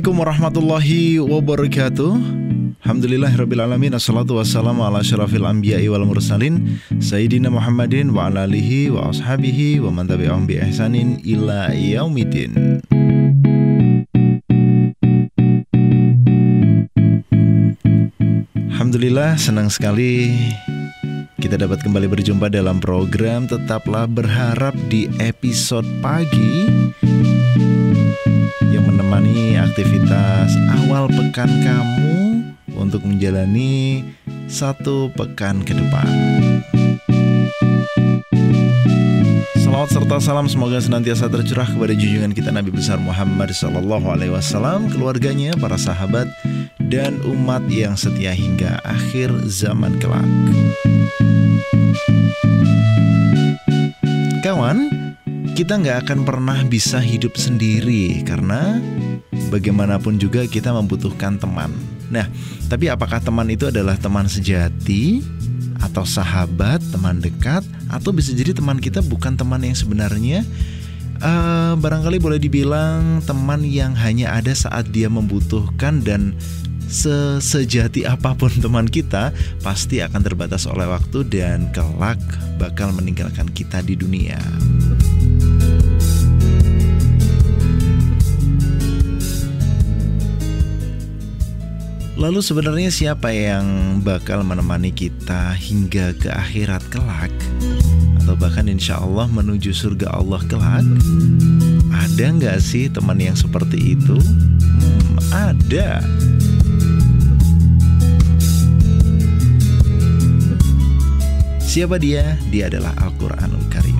Assalamualaikum 0.00 0.24
warahmatullahi 0.24 1.20
wabarakatuh. 1.20 2.12
Alhamdulillahirrabbilalamin 2.80 3.92
Assalatu 3.92 4.40
wassalamu 4.40 4.80
ala 4.80 5.04
syarafil 5.04 5.44
anbiya'i 5.44 5.92
wal 5.92 6.08
mursalin 6.08 6.80
Sayyidina 7.04 7.52
Muhammadin 7.52 8.08
wa 8.08 8.32
ala 8.32 8.48
alihi 8.48 8.88
wa 8.88 9.12
ashabihi 9.12 9.76
Wa 9.84 9.92
man 9.92 10.08
tabi'ahum 10.08 10.48
bi 10.48 10.56
ihsanin 10.56 11.20
ila 11.20 11.76
yaumidin 11.76 12.80
Alhamdulillah 18.72 19.36
senang 19.36 19.68
sekali 19.68 20.32
kita 21.44 21.60
dapat 21.60 21.84
kembali 21.84 22.08
berjumpa 22.08 22.48
dalam 22.48 22.80
program 22.80 23.44
Tetaplah 23.44 24.08
Berharap 24.08 24.72
di 24.88 25.12
episode 25.20 25.84
pagi 26.00 26.79
menemani 29.10 29.58
aktivitas 29.58 30.54
awal 30.86 31.10
pekan 31.10 31.50
kamu 31.66 32.46
untuk 32.78 33.02
menjalani 33.02 34.06
satu 34.46 35.10
pekan 35.18 35.66
ke 35.66 35.74
depan. 35.74 36.06
Salawat 39.58 39.90
serta 39.90 40.22
salam 40.22 40.46
semoga 40.46 40.78
senantiasa 40.78 41.26
tercurah 41.26 41.66
kepada 41.66 41.90
junjungan 41.90 42.30
kita 42.30 42.54
Nabi 42.54 42.70
besar 42.70 43.02
Muhammad 43.02 43.50
Sallallahu 43.50 44.14
Alaihi 44.14 44.30
Wasallam, 44.30 44.86
keluarganya, 44.94 45.58
para 45.58 45.74
sahabat, 45.74 46.30
dan 46.78 47.18
umat 47.26 47.66
yang 47.66 47.98
setia 47.98 48.30
hingga 48.30 48.78
akhir 48.86 49.34
zaman 49.50 49.98
kelak. 49.98 50.22
Kawan, 54.46 55.09
kita 55.60 55.76
nggak 55.76 56.08
akan 56.08 56.24
pernah 56.24 56.56
bisa 56.64 56.96
hidup 56.96 57.36
sendiri 57.36 58.24
karena 58.24 58.80
bagaimanapun 59.52 60.16
juga 60.16 60.48
kita 60.48 60.72
membutuhkan 60.72 61.36
teman. 61.36 61.68
Nah, 62.08 62.24
tapi 62.72 62.88
apakah 62.88 63.20
teman 63.20 63.44
itu 63.52 63.68
adalah 63.68 64.00
teman 64.00 64.24
sejati 64.24 65.20
atau 65.84 66.08
sahabat, 66.08 66.80
teman 66.88 67.20
dekat, 67.20 67.60
atau 67.92 68.08
bisa 68.08 68.32
jadi 68.32 68.56
teman 68.56 68.80
kita 68.80 69.04
bukan 69.04 69.36
teman 69.36 69.60
yang 69.60 69.76
sebenarnya 69.76 70.48
uh, 71.20 71.76
barangkali 71.76 72.16
boleh 72.16 72.40
dibilang 72.40 73.20
teman 73.28 73.60
yang 73.60 73.92
hanya 73.92 74.32
ada 74.32 74.56
saat 74.56 74.88
dia 74.88 75.12
membutuhkan 75.12 76.00
dan 76.00 76.40
sesejati 76.88 78.08
apa 78.08 78.32
pun 78.32 78.48
teman 78.64 78.88
kita 78.88 79.28
pasti 79.60 80.00
akan 80.00 80.24
terbatas 80.24 80.64
oleh 80.64 80.88
waktu 80.88 81.20
dan 81.28 81.68
kelak 81.76 82.16
bakal 82.56 82.96
meninggalkan 82.96 83.44
kita 83.52 83.84
di 83.84 83.92
dunia. 83.92 84.40
Lalu 92.20 92.44
sebenarnya 92.44 92.92
siapa 92.92 93.32
yang 93.32 93.96
bakal 94.04 94.44
menemani 94.44 94.92
kita 94.92 95.56
hingga 95.56 96.12
ke 96.12 96.28
akhirat 96.28 96.84
kelak? 96.92 97.32
Atau 98.20 98.36
bahkan 98.36 98.68
insya 98.68 99.00
Allah 99.00 99.24
menuju 99.24 99.72
surga 99.72 100.12
Allah 100.20 100.44
kelak? 100.44 100.84
Ada 101.88 102.24
nggak 102.36 102.60
sih 102.60 102.92
teman 102.92 103.16
yang 103.16 103.32
seperti 103.32 103.96
itu? 103.96 104.20
Hmm, 104.20 105.16
ada. 105.32 106.04
Siapa 111.64 111.96
dia? 111.96 112.36
Dia 112.52 112.68
adalah 112.68 112.92
Al-Quranul 113.00 113.64
Karim. 113.72 113.99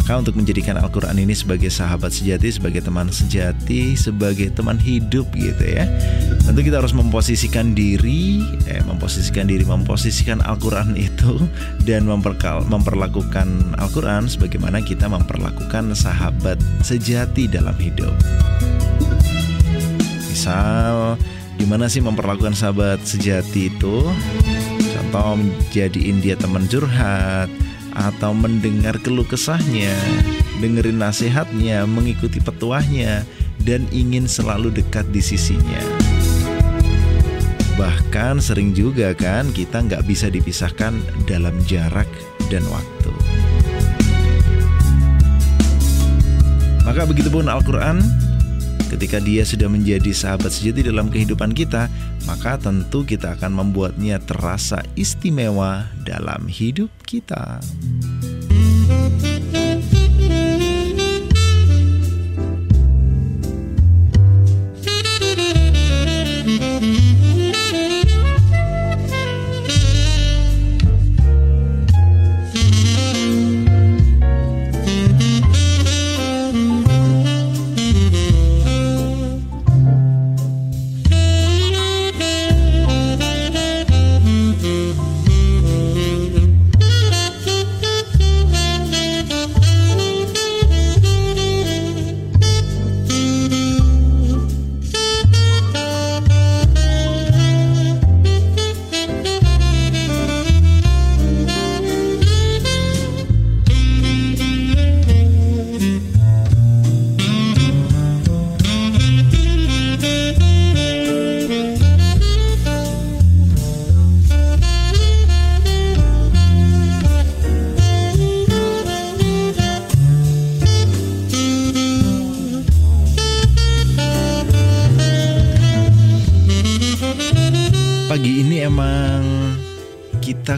Maka 0.00 0.16
untuk 0.16 0.32
menjadikan 0.40 0.80
Al-Quran 0.80 1.12
ini 1.20 1.36
sebagai 1.36 1.68
sahabat 1.68 2.08
sejati, 2.08 2.48
sebagai 2.48 2.80
teman 2.80 3.12
sejati, 3.12 3.92
sebagai 3.92 4.48
teman 4.48 4.80
hidup 4.80 5.28
gitu 5.36 5.60
ya 5.60 5.84
Tentu 6.40 6.64
kita 6.64 6.80
harus 6.80 6.96
memposisikan 6.96 7.76
diri, 7.76 8.40
eh, 8.64 8.80
memposisikan 8.88 9.44
diri, 9.44 9.68
memposisikan 9.68 10.40
Al-Quran 10.40 10.96
itu 11.12 11.44
Dan 11.84 12.08
memperkal, 12.08 12.64
memperlakukan 12.64 13.76
Al-Quran 13.76 14.24
sebagaimana 14.24 14.80
kita 14.80 15.04
memperlakukan 15.04 15.92
sahabat 15.92 16.56
sejati 16.80 17.44
dalam 17.44 17.76
hidup 17.76 18.16
Misal, 20.32 21.20
gimana 21.60 21.92
sih 21.92 22.00
memperlakukan 22.00 22.56
sahabat 22.56 23.04
sejati 23.04 23.68
itu? 23.68 24.08
Contoh 24.96 25.36
menjadiin 25.36 26.24
dia 26.24 26.40
teman 26.40 26.64
curhat, 26.64 27.52
atau 28.00 28.32
mendengar 28.32 28.96
keluh 29.04 29.28
kesahnya, 29.28 29.92
dengerin 30.64 30.96
nasihatnya, 30.96 31.84
mengikuti 31.84 32.40
petuahnya, 32.40 33.28
dan 33.60 33.84
ingin 33.92 34.24
selalu 34.24 34.72
dekat 34.72 35.04
di 35.12 35.20
sisinya. 35.20 35.82
Bahkan 37.76 38.40
sering 38.40 38.72
juga 38.76 39.12
kan 39.16 39.52
kita 39.52 39.84
nggak 39.84 40.04
bisa 40.08 40.32
dipisahkan 40.32 40.96
dalam 41.28 41.56
jarak 41.68 42.08
dan 42.48 42.64
waktu. 42.68 43.12
Maka 46.84 47.06
begitupun 47.06 47.46
Al-Quran 47.46 48.02
Ketika 48.90 49.22
dia 49.22 49.46
sudah 49.46 49.70
menjadi 49.70 50.10
sahabat 50.10 50.50
sejati 50.50 50.90
dalam 50.90 51.14
kehidupan 51.14 51.54
kita, 51.54 51.86
maka 52.26 52.58
tentu 52.58 53.06
kita 53.06 53.38
akan 53.38 53.62
membuatnya 53.62 54.18
terasa 54.18 54.82
istimewa 54.98 55.86
dalam 56.02 56.50
hidup 56.50 56.90
kita. 57.06 57.62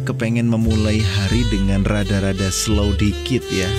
Kepengen 0.03 0.51
memulai 0.51 0.99
hari 0.99 1.47
dengan 1.49 1.87
rada-rada 1.87 2.51
slow 2.51 2.91
dikit 2.99 3.43
ya. 3.49 3.71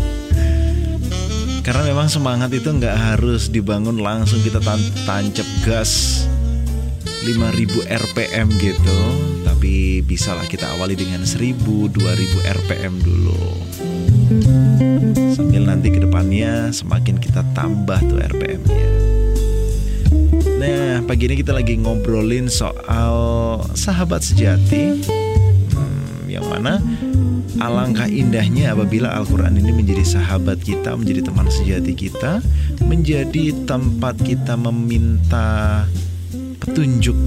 Karena 1.66 1.82
memang 1.90 2.08
semangat 2.08 2.54
itu 2.54 2.70
nggak 2.70 2.96
harus 2.96 3.50
dibangun 3.50 4.00
langsung 4.00 4.40
kita 4.40 4.62
tan 4.62 4.80
tancap 5.04 5.44
gas 5.66 6.24
5000 7.26 7.84
RPM 7.90 8.48
gitu. 8.56 9.00
Tapi 9.44 10.00
bisalah 10.06 10.46
kita 10.46 10.70
awali 10.78 10.94
dengan 10.94 11.26
1000, 11.26 11.58
2000 11.92 12.54
RPM 12.62 12.94
dulu. 13.02 13.44
Sambil 15.34 15.64
nanti 15.64 15.92
ke 15.92 16.00
depannya 16.00 16.68
semakin 16.72 17.16
kita 17.16 17.40
tambah 17.56 17.96
tuh 18.04 18.20
RPM-nya 18.20 18.88
Nah, 20.58 21.06
pagi 21.06 21.30
ini 21.30 21.38
kita 21.38 21.54
lagi 21.54 21.78
ngobrolin 21.78 22.50
soal 22.50 23.47
sahabat 23.74 24.24
sejati 24.24 25.00
hmm, 25.74 26.28
Yang 26.30 26.46
mana 26.48 26.82
alangkah 27.58 28.06
indahnya 28.06 28.76
apabila 28.76 29.10
Al-Quran 29.16 29.58
ini 29.58 29.74
menjadi 29.74 30.04
sahabat 30.06 30.62
kita, 30.62 30.94
menjadi 30.94 31.26
teman 31.26 31.48
sejati 31.50 31.92
kita 31.96 32.44
Menjadi 32.86 33.52
tempat 33.66 34.14
kita 34.22 34.54
meminta 34.54 35.84
petunjuk. 36.62 37.18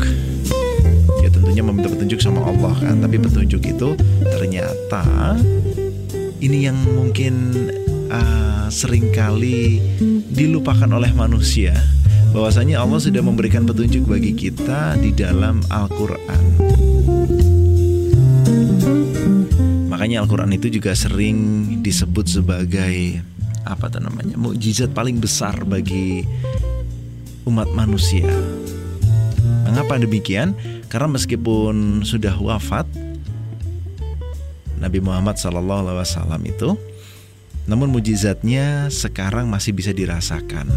Ya 1.22 1.30
tentunya 1.30 1.62
meminta 1.62 1.92
petunjuk 1.92 2.22
sama 2.22 2.46
Allah 2.46 2.74
kan 2.82 2.98
Tapi 3.02 3.18
petunjuk 3.22 3.62
itu 3.62 3.94
ternyata 4.26 5.38
ini 6.42 6.66
yang 6.66 6.78
mungkin 6.98 7.54
uh, 8.10 8.66
sering 8.74 9.14
kali 9.14 9.78
dilupakan 10.34 10.90
oleh 10.90 11.14
manusia 11.14 11.78
bahwasanya 12.32 12.80
Allah 12.80 13.00
sudah 13.00 13.20
memberikan 13.20 13.68
petunjuk 13.68 14.08
bagi 14.08 14.32
kita 14.32 14.96
di 14.98 15.12
dalam 15.12 15.60
Al-Qur'an. 15.68 16.44
Makanya 19.92 20.24
Al-Qur'an 20.24 20.52
itu 20.56 20.72
juga 20.72 20.96
sering 20.96 21.38
disebut 21.84 22.26
sebagai 22.26 23.20
apa 23.68 23.92
tuh 23.92 24.02
namanya? 24.02 24.40
mukjizat 24.40 24.96
paling 24.96 25.20
besar 25.22 25.54
bagi 25.68 26.26
umat 27.46 27.70
manusia. 27.76 28.28
Mengapa 29.68 30.00
demikian? 30.00 30.56
Karena 30.92 31.16
meskipun 31.16 32.04
sudah 32.04 32.36
wafat 32.36 32.88
Nabi 34.82 35.00
Muhammad 35.00 35.38
SAW 35.38 36.42
itu, 36.44 36.76
namun 37.70 37.94
mujizatnya 37.94 38.90
sekarang 38.90 39.48
masih 39.48 39.78
bisa 39.78 39.94
dirasakan. 39.94 40.68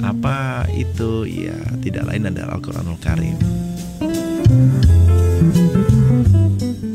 Nah, 0.00 0.16
apa 0.16 0.64
itu? 0.72 1.28
Ya, 1.28 1.56
tidak 1.84 2.08
lain 2.08 2.32
adalah 2.32 2.56
Al-Quranul 2.56 2.96
Karim. 3.04 3.36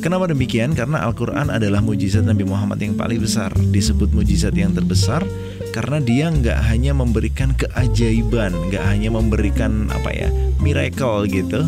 Kenapa 0.02 0.30
demikian? 0.30 0.74
Karena 0.78 1.06
Al-Quran 1.06 1.50
adalah 1.50 1.81
mujizat 1.81 2.25
Nabi 2.25 2.46
Muhammad 2.46 2.78
yang 2.78 2.94
paling 2.94 3.18
besar 3.18 3.50
Disebut 3.57 4.13
mujizat 4.13 4.54
yang 4.54 4.69
terbesar 4.69 5.25
Karena 5.74 5.98
dia 5.98 6.30
nggak 6.30 6.62
hanya 6.69 6.94
memberikan 6.94 7.57
keajaiban 7.57 8.54
Nggak 8.69 8.86
hanya 8.86 9.10
memberikan 9.10 9.90
apa 9.90 10.13
ya 10.13 10.30
Miracle 10.62 11.25
gitu 11.25 11.66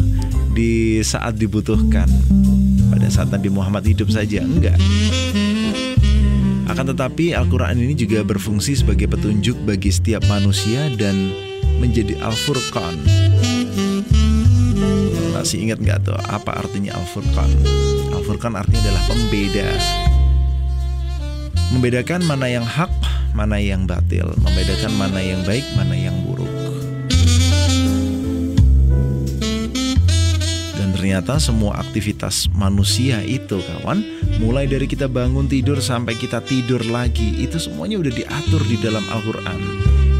Di 0.54 1.02
saat 1.02 1.42
dibutuhkan 1.42 2.06
Pada 2.94 3.10
saat 3.10 3.34
Nabi 3.34 3.50
Muhammad 3.50 3.90
hidup 3.90 4.14
saja 4.14 4.46
Enggak 4.46 4.78
akan 6.78 6.94
tetapi 6.94 7.34
Al-Quran 7.34 7.74
ini 7.82 7.98
juga 7.98 8.22
berfungsi 8.22 8.78
sebagai 8.78 9.10
petunjuk 9.10 9.58
bagi 9.66 9.90
setiap 9.90 10.22
manusia 10.30 10.94
dan 10.94 11.34
menjadi 11.82 12.22
Al-Furqan. 12.22 13.02
Masih 15.34 15.58
ingat 15.66 15.82
nggak 15.82 16.06
tuh 16.06 16.14
apa 16.30 16.54
artinya 16.54 16.94
Al-Furqan? 16.94 17.50
Al-Furqan 18.14 18.54
artinya 18.54 18.94
adalah 18.94 19.04
pembeda. 19.10 19.70
Membedakan 21.74 22.22
mana 22.30 22.46
yang 22.46 22.62
hak, 22.62 22.94
mana 23.34 23.58
yang 23.58 23.90
batil, 23.90 24.30
membedakan 24.38 24.94
mana 25.02 25.18
yang 25.18 25.42
baik, 25.50 25.66
mana 25.74 25.98
yang 25.98 26.17
ternyata 30.98 31.38
semua 31.38 31.78
aktivitas 31.78 32.50
manusia 32.58 33.22
itu 33.22 33.62
kawan 33.62 34.02
Mulai 34.42 34.66
dari 34.66 34.90
kita 34.90 35.06
bangun 35.06 35.46
tidur 35.46 35.78
sampai 35.78 36.18
kita 36.18 36.42
tidur 36.42 36.82
lagi 36.90 37.38
Itu 37.38 37.62
semuanya 37.62 38.02
udah 38.02 38.10
diatur 38.10 38.62
di 38.66 38.82
dalam 38.82 39.06
Al-Quran. 39.14 39.60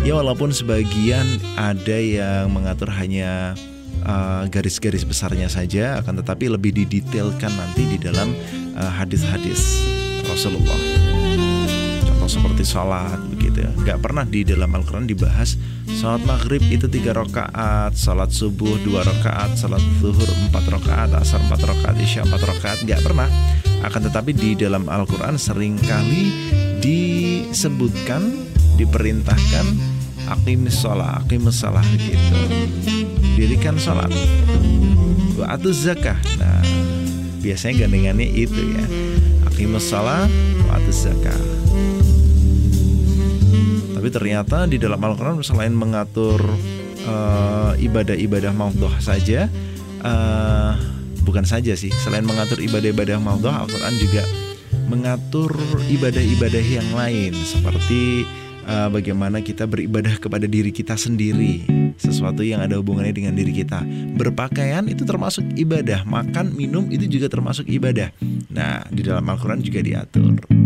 Ya 0.06 0.14
walaupun 0.16 0.54
sebagian 0.54 1.26
ada 1.58 1.98
yang 1.98 2.54
mengatur 2.54 2.94
hanya 2.94 3.58
uh, 4.06 4.46
garis-garis 4.48 5.04
uh, 5.04 5.10
besarnya 5.10 5.52
saja 5.52 6.00
Akan 6.00 6.16
tetapi 6.16 6.48
lebih 6.48 6.72
didetailkan 6.72 7.52
nanti 7.52 7.84
di 7.84 7.98
dalam 7.98 8.32
uh, 8.78 8.92
hadis-hadis 9.02 9.82
uh, 10.24 10.32
Rasulullah. 10.32 10.80
Contoh 12.06 12.30
seperti 12.30 12.64
sholat 12.64 13.37
begitu 13.58 13.66
ya 13.66 13.94
Gak 13.94 14.00
pernah 14.06 14.24
di 14.28 14.46
dalam 14.46 14.70
Al-Quran 14.70 15.10
dibahas 15.10 15.58
Sholat 15.90 16.22
maghrib 16.28 16.62
itu 16.70 16.86
tiga 16.86 17.18
rakaat 17.18 17.98
Sholat 17.98 18.30
subuh 18.30 18.78
dua 18.86 19.02
rakaat 19.02 19.58
Sholat 19.58 19.82
zuhur 19.98 20.30
empat 20.30 20.66
rakaat 20.70 21.10
Asar 21.18 21.42
empat 21.42 21.62
rakaat 21.66 21.98
Isya 21.98 22.28
empat 22.28 22.42
rakaat 22.46 22.80
Gak 22.86 23.02
pernah 23.02 23.30
akan 23.78 24.10
tetapi 24.10 24.34
di 24.34 24.58
dalam 24.58 24.90
Al-Quran 24.90 25.38
sering 25.38 25.78
kali 25.78 26.34
disebutkan, 26.82 28.26
diperintahkan 28.74 29.66
akimis 30.34 30.82
sholat, 30.82 31.22
akimis 31.22 31.62
sholat 31.62 31.86
gitu. 32.02 32.42
Dirikan 33.38 33.78
sholat. 33.78 34.10
Atau 35.46 35.70
zakah. 35.70 36.18
Nah, 36.42 36.66
biasanya 37.38 37.86
gandengannya 37.86 38.28
itu 38.34 38.76
ya. 38.76 38.86
Akimis 39.46 39.86
sholat, 39.88 40.26
atau 40.74 40.92
zakah. 40.92 41.42
Tapi 44.08 44.24
ternyata 44.24 44.64
di 44.72 44.80
dalam 44.80 45.04
Al-Quran 45.04 45.44
selain 45.44 45.76
mengatur 45.76 46.40
uh, 47.04 47.76
ibadah-ibadah 47.76 48.56
maudhuh 48.56 48.96
saja, 49.04 49.52
uh, 50.00 50.80
bukan 51.28 51.44
saja 51.44 51.76
sih, 51.76 51.92
selain 51.92 52.24
mengatur 52.24 52.56
ibadah-ibadah 52.64 53.20
maudhuh, 53.20 53.52
Al-Qur'an 53.52 53.92
juga 54.00 54.24
mengatur 54.88 55.52
ibadah-ibadah 55.92 56.64
yang 56.64 56.88
lain 56.96 57.36
seperti 57.36 58.24
uh, 58.64 58.88
bagaimana 58.88 59.44
kita 59.44 59.68
beribadah 59.68 60.16
kepada 60.24 60.48
diri 60.48 60.72
kita 60.72 60.96
sendiri, 60.96 61.68
sesuatu 62.00 62.48
yang 62.48 62.64
ada 62.64 62.80
hubungannya 62.80 63.12
dengan 63.12 63.36
diri 63.36 63.52
kita. 63.52 63.84
Berpakaian 64.16 64.88
itu 64.88 65.04
termasuk 65.04 65.44
ibadah, 65.60 66.08
makan, 66.08 66.56
minum 66.56 66.88
itu 66.88 67.12
juga 67.12 67.28
termasuk 67.28 67.68
ibadah. 67.68 68.16
Nah, 68.56 68.88
di 68.88 69.04
dalam 69.04 69.28
Al-Qur'an 69.28 69.60
juga 69.60 69.84
diatur. 69.84 70.57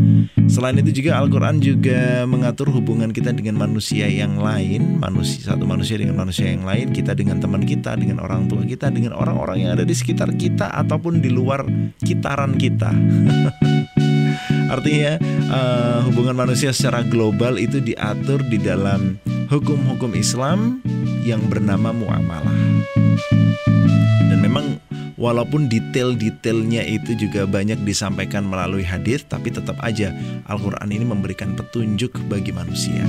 Selain 0.51 0.75
itu 0.84 1.01
juga 1.03 1.17
Al-Quran 1.24 1.63
juga 1.63 2.27
mengatur 2.27 2.70
hubungan 2.75 3.10
kita 3.15 3.31
dengan 3.31 3.55
manusia 3.55 4.05
yang 4.05 4.36
lain 4.36 5.00
manusia 5.00 5.53
Satu 5.53 5.63
manusia 5.63 5.96
dengan 5.96 6.20
manusia 6.20 6.51
yang 6.51 6.67
lain 6.67 6.91
Kita 6.91 7.15
dengan 7.15 7.39
teman 7.39 7.63
kita, 7.63 7.96
dengan 7.96 8.20
orang 8.20 8.51
tua 8.51 8.62
kita 8.67 8.91
Dengan 8.91 9.15
orang-orang 9.15 9.63
yang 9.63 9.72
ada 9.79 9.88
di 9.88 9.96
sekitar 9.96 10.36
kita 10.36 10.70
Ataupun 10.75 11.24
di 11.24 11.31
luar 11.31 11.63
kitaran 12.03 12.60
kita. 12.60 12.91
Artinya 14.74 15.20
uh, 15.51 16.00
hubungan 16.08 16.36
manusia 16.36 16.72
secara 16.72 17.03
global 17.03 17.60
itu 17.60 17.84
diatur 17.84 18.39
di 18.48 18.55
dalam 18.55 19.20
hukum-hukum 19.51 20.15
Islam 20.15 20.79
yang 21.27 21.43
bernama 21.51 21.91
muamalah 21.91 22.55
Walaupun 25.21 25.69
detail-detailnya 25.69 26.81
itu 26.81 27.13
juga 27.13 27.45
banyak 27.45 27.85
disampaikan 27.85 28.41
melalui 28.41 28.81
hadis, 28.81 29.21
tapi 29.21 29.53
tetap 29.53 29.77
aja 29.85 30.09
Al-Quran 30.49 30.89
ini 30.89 31.05
memberikan 31.05 31.53
petunjuk 31.53 32.17
bagi 32.25 32.49
manusia. 32.49 33.05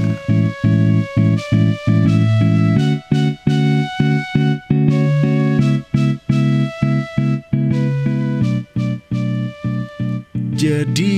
Jadi 10.53 11.13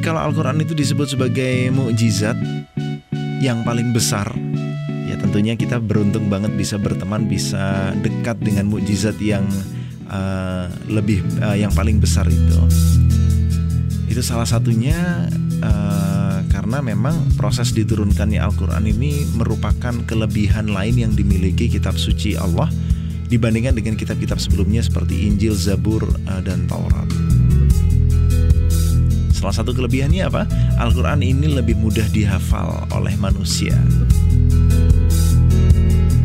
kalau 0.00 0.32
Al-Quran 0.32 0.64
itu 0.64 0.72
disebut 0.72 1.12
sebagai 1.12 1.68
mukjizat 1.76 2.40
yang 3.44 3.62
paling 3.68 3.92
besar 3.92 4.32
Ya 5.08 5.16
tentunya 5.16 5.56
kita 5.56 5.80
beruntung 5.80 6.28
banget 6.28 6.52
bisa 6.52 6.76
berteman, 6.76 7.24
bisa 7.24 7.96
dekat 8.04 8.36
dengan 8.44 8.68
mukjizat 8.68 9.16
yang 9.24 9.48
uh, 10.10 10.66
lebih 10.88 11.24
uh, 11.40 11.56
yang 11.56 11.72
paling 11.72 12.00
besar 12.00 12.26
itu 12.28 12.60
itu 14.08 14.24
salah 14.24 14.48
satunya 14.48 15.28
uh, 15.62 16.42
karena 16.48 16.80
memang 16.80 17.36
proses 17.36 17.70
diturunkannya 17.76 18.40
Al-Quran 18.40 18.88
ini 18.88 19.28
merupakan 19.36 19.94
kelebihan 20.08 20.72
lain 20.72 20.96
yang 20.96 21.12
dimiliki 21.14 21.68
kitab 21.68 21.94
suci 22.00 22.34
Allah 22.34 22.66
dibandingkan 23.28 23.76
dengan 23.76 23.94
kitab-kitab 23.94 24.40
sebelumnya 24.40 24.80
seperti 24.80 25.28
Injil, 25.28 25.52
Zabur, 25.52 26.02
uh, 26.02 26.40
dan 26.40 26.64
Taurat. 26.64 27.06
Salah 29.38 29.54
satu 29.54 29.70
kelebihannya 29.70 30.26
apa? 30.26 30.50
Al-Quran 30.82 31.22
ini 31.22 31.46
lebih 31.46 31.78
mudah 31.78 32.08
dihafal 32.10 32.90
oleh 32.90 33.14
manusia. 33.22 33.76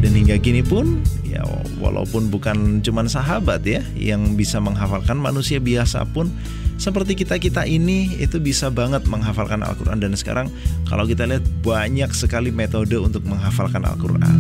Dan 0.02 0.12
hingga 0.18 0.42
kini 0.42 0.66
pun 0.66 1.04
ya 1.22 1.46
walaupun 1.84 2.32
bukan 2.32 2.80
cuman 2.80 3.12
sahabat 3.12 3.68
ya 3.68 3.84
yang 4.00 4.40
bisa 4.40 4.64
menghafalkan 4.64 5.20
manusia 5.20 5.60
biasa 5.60 6.08
pun 6.16 6.32
seperti 6.80 7.20
kita-kita 7.20 7.68
ini 7.68 8.16
itu 8.24 8.40
bisa 8.40 8.72
banget 8.72 9.04
menghafalkan 9.06 9.62
Al-Qur'an 9.62 10.00
dan 10.00 10.16
sekarang 10.16 10.48
kalau 10.88 11.04
kita 11.04 11.28
lihat 11.28 11.44
banyak 11.60 12.10
sekali 12.16 12.56
metode 12.56 12.96
untuk 12.96 13.28
menghafalkan 13.28 13.84
Al-Qur'an. 13.84 14.40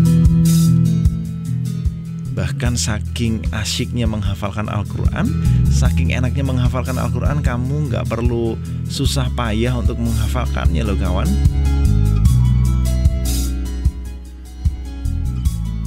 Bahkan 2.33 2.73
saking 2.73 3.45
asyiknya 3.53 4.09
menghafalkan 4.09 4.65
Al-Quran 4.65 5.29
Saking 5.69 6.17
enaknya 6.17 6.41
menghafalkan 6.41 6.97
Al-Quran 6.97 7.45
Kamu 7.45 7.93
nggak 7.93 8.09
perlu 8.09 8.57
susah 8.89 9.29
payah 9.38 9.77
untuk 9.77 10.01
menghafalkannya 10.01 10.81
loh 10.81 10.97
kawan 10.97 11.29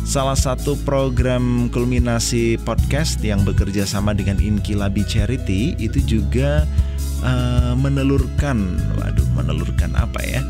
salah 0.06 0.38
satu 0.38 0.78
program 0.86 1.66
kulminasi 1.74 2.62
podcast 2.62 3.18
yang 3.26 3.42
bekerja 3.42 3.82
sama 3.82 4.14
dengan 4.14 4.38
Inkilabi 4.38 5.02
Charity 5.02 5.74
itu 5.82 5.98
juga 6.06 6.62
uh, 7.26 7.74
menelurkan, 7.74 8.78
waduh, 8.94 9.26
menelurkan 9.34 9.98
apa 9.98 10.22
ya? 10.22 10.40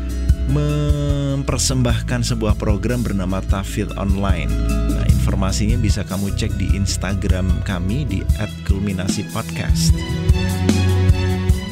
mempersembahkan 0.47 2.23
sebuah 2.23 2.55
program 2.55 3.03
bernama 3.03 3.43
Tafid 3.43 3.91
Online. 3.99 4.47
Nah, 4.87 5.03
informasinya 5.11 5.75
bisa 5.75 6.07
kamu 6.07 6.31
cek 6.39 6.55
di 6.55 6.71
Instagram 6.71 7.51
kami 7.67 8.07
di 8.07 8.23
@kulminasi 8.63 9.27
podcast. 9.35 9.91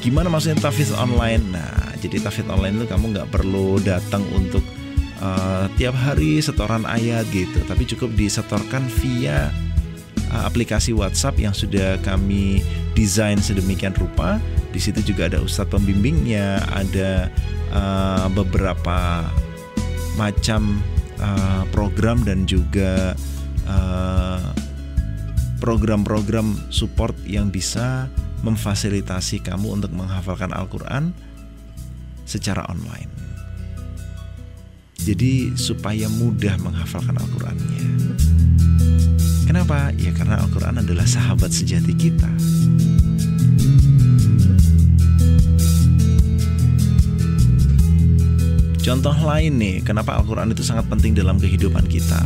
Gimana 0.03 0.27
maksudnya 0.27 0.59
Tafid 0.59 0.91
Online? 0.99 1.43
Nah, 1.55 1.85
Jadi 2.05 2.21
tafid 2.21 2.45
online 2.53 2.77
itu 2.77 2.85
kamu 2.85 3.17
nggak 3.17 3.33
perlu 3.33 3.81
datang 3.81 4.21
untuk 4.37 4.61
uh, 5.21 5.67
tiap 5.75 5.95
hari 5.95 6.39
setoran 6.41 6.83
ayat 6.87 7.27
gitu, 7.31 7.61
tapi 7.67 7.87
cukup 7.87 8.11
disetorkan 8.15 8.83
via 9.03 9.51
uh, 10.33 10.43
aplikasi 10.47 10.91
WhatsApp 10.95 11.39
yang 11.39 11.53
sudah 11.55 11.99
kami 12.01 12.63
desain 12.95 13.39
sedemikian 13.39 13.95
rupa. 13.95 14.39
Di 14.75 14.79
situ 14.83 14.99
juga 15.15 15.31
ada 15.31 15.39
ustadz 15.39 15.71
pembimbingnya, 15.71 16.59
ada 16.75 17.31
uh, 17.71 18.27
beberapa 18.31 19.23
macam 20.19 20.83
uh, 21.19 21.63
program 21.71 22.23
dan 22.23 22.47
juga 22.47 23.15
program-program 25.57 26.53
uh, 26.53 26.61
support 26.69 27.17
yang 27.25 27.49
bisa 27.49 28.05
memfasilitasi 28.45 29.41
kamu 29.41 29.81
untuk 29.81 29.89
menghafalkan 29.89 30.53
Al-Quran 30.53 31.17
secara 32.29 32.61
online. 32.69 33.24
Jadi 35.05 35.53
supaya 35.53 36.09
mudah 36.09 36.57
menghafalkan 36.65 37.13
Al-Qurannya. 37.13 37.85
Kenapa? 39.45 39.93
Ya 40.01 40.09
karena 40.09 40.41
Al-Quran 40.41 40.81
adalah 40.81 41.05
sahabat 41.05 41.53
sejati 41.53 41.93
kita. 41.93 42.25
Contoh 48.81 49.13
lain 49.13 49.61
nih, 49.61 49.85
kenapa 49.85 50.17
Al-Quran 50.17 50.53
itu 50.53 50.65
sangat 50.65 50.89
penting 50.89 51.13
dalam 51.13 51.37
kehidupan 51.37 51.85
kita. 51.85 52.25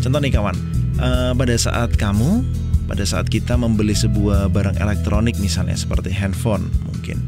Contoh 0.00 0.20
nih 0.24 0.32
kawan, 0.32 0.56
uh, 1.00 1.32
pada 1.36 1.56
saat 1.56 1.96
kamu, 2.00 2.44
pada 2.88 3.04
saat 3.04 3.28
kita 3.28 3.60
membeli 3.60 3.92
sebuah 3.92 4.48
barang 4.48 4.80
elektronik 4.80 5.36
misalnya 5.36 5.76
seperti 5.76 6.12
handphone 6.12 6.68
mungkin, 6.84 7.20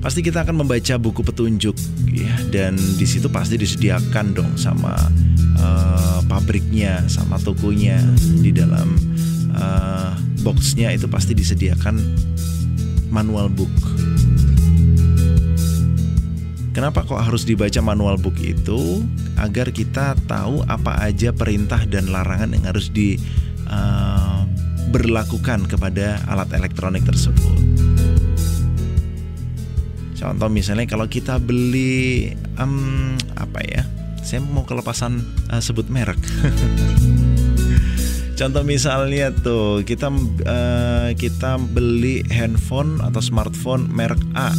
pasti 0.00 0.24
kita 0.24 0.48
akan 0.48 0.64
membaca 0.64 0.96
buku 0.96 1.20
petunjuk 1.20 1.76
ya 2.08 2.32
dan 2.48 2.72
di 2.76 3.04
situ 3.04 3.28
pasti 3.28 3.60
disediakan 3.60 4.32
dong 4.32 4.52
sama 4.56 4.96
uh, 5.60 6.24
pabriknya, 6.24 7.04
sama 7.06 7.36
tokonya 7.36 8.00
di 8.40 8.50
dalam 8.50 8.96
uh, 9.52 10.16
boxnya 10.40 10.96
itu 10.96 11.04
pasti 11.04 11.36
disediakan 11.36 12.00
manual 13.12 13.52
book 13.52 13.70
Kenapa 16.70 17.02
kok 17.02 17.18
harus 17.18 17.42
dibaca 17.42 17.82
manual 17.82 18.14
book 18.14 18.38
itu? 18.38 19.02
Agar 19.34 19.74
kita 19.74 20.14
tahu 20.30 20.62
apa 20.70 21.02
aja 21.02 21.34
perintah 21.34 21.82
dan 21.82 22.14
larangan 22.14 22.54
yang 22.54 22.62
harus 22.62 22.94
diberlakukan 22.94 25.66
uh, 25.66 25.68
kepada 25.68 26.22
alat 26.30 26.54
elektronik 26.54 27.02
tersebut. 27.02 27.79
Contoh 30.20 30.52
misalnya 30.52 30.84
kalau 30.84 31.08
kita 31.08 31.40
beli 31.40 32.28
um, 32.60 33.16
apa 33.40 33.64
ya? 33.64 33.82
Saya 34.20 34.44
mau 34.44 34.68
kelepasan 34.68 35.24
uh, 35.48 35.64
sebut 35.64 35.88
merek. 35.88 36.20
Contoh 38.40 38.64
misalnya 38.64 39.32
tuh 39.32 39.80
kita 39.84 40.12
uh, 40.44 41.08
kita 41.16 41.56
beli 41.56 42.20
handphone 42.28 43.00
atau 43.00 43.20
smartphone 43.24 43.88
merek 43.88 44.20
A 44.36 44.52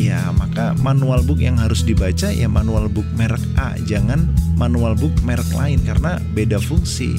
ya 0.00 0.32
maka 0.32 0.72
manual 0.80 1.20
book 1.24 1.40
yang 1.40 1.60
harus 1.60 1.84
dibaca 1.84 2.32
ya 2.32 2.48
manual 2.48 2.88
book 2.88 3.04
merek 3.16 3.40
A 3.60 3.76
jangan 3.84 4.32
manual 4.56 4.96
book 4.96 5.12
merek 5.24 5.48
lain 5.52 5.80
karena 5.84 6.16
beda 6.32 6.56
fungsi 6.56 7.12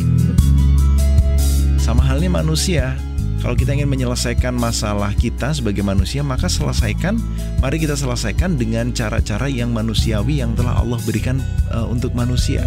sama 1.82 2.06
halnya 2.06 2.30
manusia 2.30 2.94
kalau 3.42 3.58
kita 3.58 3.74
ingin 3.74 3.90
menyelesaikan 3.90 4.54
masalah 4.54 5.12
kita 5.18 5.52
sebagai 5.52 5.82
manusia 5.82 6.22
maka 6.22 6.46
selesaikan 6.46 7.18
mari 7.60 7.82
kita 7.82 7.98
selesaikan 7.98 8.56
dengan 8.56 8.94
cara-cara 8.94 9.50
yang 9.50 9.74
manusiawi 9.74 10.46
yang 10.46 10.54
telah 10.54 10.78
Allah 10.78 11.02
berikan 11.04 11.42
uh, 11.74 11.90
untuk 11.90 12.14
manusia. 12.14 12.62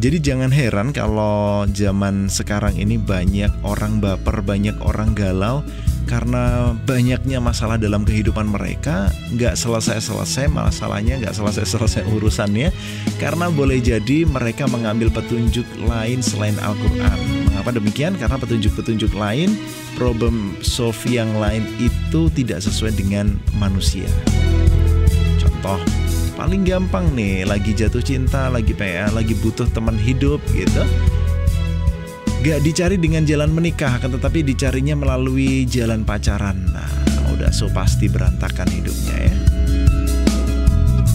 Jadi 0.00 0.16
jangan 0.16 0.48
heran 0.48 0.96
kalau 0.96 1.68
zaman 1.68 2.32
sekarang 2.32 2.72
ini 2.80 2.96
banyak 2.96 3.52
orang 3.60 4.00
baper, 4.00 4.40
banyak 4.40 4.72
orang 4.80 5.12
galau 5.12 5.60
karena 6.08 6.76
banyaknya 6.86 7.42
masalah 7.42 7.76
dalam 7.76 8.06
kehidupan 8.06 8.48
mereka 8.48 9.10
nggak 9.34 9.58
selesai-selesai 9.58 10.48
masalahnya 10.48 11.20
nggak 11.20 11.34
selesai-selesai 11.34 12.06
urusannya. 12.08 12.70
Karena 13.18 13.52
boleh 13.52 13.82
jadi 13.82 14.24
mereka 14.24 14.64
mengambil 14.70 15.12
petunjuk 15.12 15.66
lain 15.84 16.24
selain 16.24 16.56
Al-Quran. 16.60 17.18
Mengapa 17.52 17.70
demikian? 17.76 18.12
karena 18.20 18.36
petunjuk-petunjuk 18.36 19.16
lain 19.16 19.56
problem 19.96 20.56
solve 20.60 21.00
yang 21.08 21.32
lain 21.40 21.64
itu 21.80 22.28
tidak 22.36 22.60
sesuai 22.60 22.96
dengan 22.96 23.36
manusia. 23.56 24.08
Contoh 25.40 25.80
paling 26.40 26.64
gampang 26.64 27.04
nih 27.12 27.44
lagi 27.44 27.76
jatuh 27.76 28.00
cinta 28.00 28.48
lagi 28.48 28.72
PA 28.72 29.12
lagi 29.12 29.36
butuh 29.44 29.68
teman 29.76 30.00
hidup 30.00 30.40
gitu 30.56 30.88
Gak 32.40 32.64
dicari 32.64 32.96
dengan 32.96 33.28
jalan 33.28 33.52
menikah 33.52 34.00
akan 34.00 34.16
tetapi 34.16 34.40
dicarinya 34.40 34.96
melalui 34.96 35.68
jalan 35.68 36.08
pacaran. 36.08 36.56
Nah 36.72 36.88
udah 37.36 37.52
so 37.52 37.68
pasti 37.68 38.08
berantakan 38.08 38.64
hidupnya 38.72 39.16
ya. 39.28 39.34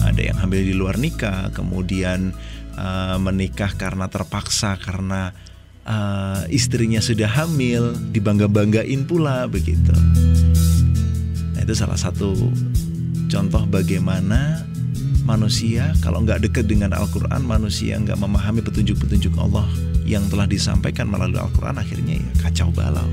Ada 0.06 0.22
yang 0.22 0.38
hamil 0.38 0.62
di 0.62 0.74
luar 0.78 1.02
nikah 1.02 1.50
Kemudian 1.50 2.30
uh, 2.78 3.18
menikah 3.18 3.74
karena 3.74 4.06
terpaksa 4.06 4.78
Karena 4.78 5.34
uh, 5.82 6.46
istrinya 6.46 7.02
sudah 7.02 7.26
hamil 7.26 7.90
Dibangga-banggain 8.14 9.02
pula 9.04 9.50
begitu. 9.50 9.92
Nah 11.52 11.60
itu 11.60 11.74
salah 11.74 11.98
satu 11.98 12.32
contoh 13.26 13.66
bagaimana 13.66 14.62
manusia 15.26 15.90
kalau 16.00 16.22
nggak 16.22 16.46
dekat 16.46 16.70
dengan 16.70 16.94
Al-Quran 16.94 17.42
manusia 17.42 17.98
nggak 17.98 18.16
memahami 18.16 18.62
petunjuk-petunjuk 18.62 19.34
Allah 19.42 19.66
yang 20.06 20.22
telah 20.30 20.46
disampaikan 20.46 21.10
melalui 21.10 21.42
Al-Quran 21.42 21.82
akhirnya 21.82 22.22
ya 22.22 22.30
kacau 22.46 22.70
balau 22.70 23.10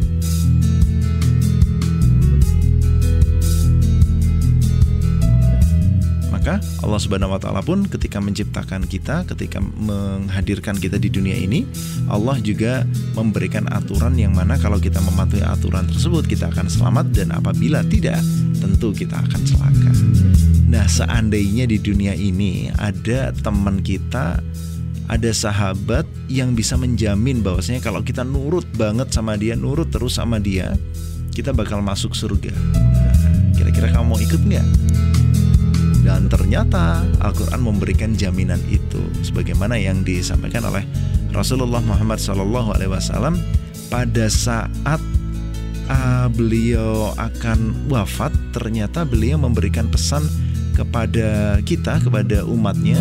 maka 6.43 6.59
Allah 6.83 6.99
Subhanahu 6.99 7.31
wa 7.31 7.39
taala 7.39 7.63
pun 7.63 7.87
ketika 7.87 8.19
menciptakan 8.19 8.83
kita, 8.83 9.23
ketika 9.31 9.63
menghadirkan 9.63 10.75
kita 10.75 10.99
di 10.99 11.07
dunia 11.07 11.39
ini, 11.39 11.63
Allah 12.11 12.35
juga 12.43 12.83
memberikan 13.15 13.63
aturan 13.71 14.19
yang 14.19 14.35
mana 14.35 14.59
kalau 14.59 14.75
kita 14.75 14.99
mematuhi 14.99 15.39
aturan 15.39 15.87
tersebut 15.87 16.27
kita 16.27 16.51
akan 16.51 16.67
selamat 16.67 17.15
dan 17.15 17.31
apabila 17.31 17.79
tidak, 17.87 18.19
tentu 18.59 18.91
kita 18.91 19.23
akan 19.23 19.39
celaka. 19.47 19.91
Nah, 20.73 20.89
seandainya 20.89 21.69
di 21.69 21.77
dunia 21.77 22.17
ini 22.17 22.73
ada 22.81 23.29
teman 23.29 23.85
kita 23.85 24.41
ada 25.05 25.29
sahabat 25.29 26.09
yang 26.25 26.57
bisa 26.57 26.73
menjamin 26.73 27.45
bahwasanya 27.45 27.77
kalau 27.77 28.01
kita 28.01 28.25
nurut 28.25 28.65
banget 28.73 29.13
sama 29.13 29.37
dia, 29.37 29.53
nurut 29.53 29.93
terus 29.93 30.17
sama 30.17 30.41
dia, 30.41 30.73
kita 31.29 31.53
bakal 31.53 31.85
masuk 31.85 32.17
surga. 32.17 32.49
Kira-kira 33.53 33.93
kamu 33.93 34.05
mau 34.09 34.17
ikut 34.17 34.41
nggak? 34.41 34.67
Dan 36.01 36.25
ternyata 36.25 37.05
Al-Quran 37.21 37.63
memberikan 37.63 38.11
jaminan 38.11 38.59
itu 38.67 38.99
Sebagaimana 39.23 39.79
yang 39.79 40.03
disampaikan 40.03 40.67
oleh 40.67 40.83
Rasulullah 41.31 41.79
Muhammad 41.79 42.19
SAW 42.19 43.39
Pada 43.87 44.25
saat 44.27 44.99
uh, 45.87 46.27
beliau 46.27 47.15
akan 47.15 47.87
wafat 47.87 48.35
Ternyata 48.51 49.07
beliau 49.07 49.39
memberikan 49.39 49.87
pesan 49.87 50.27
kepada 50.73 51.61
kita, 51.61 52.01
kepada 52.01 52.43
umatnya 52.43 52.99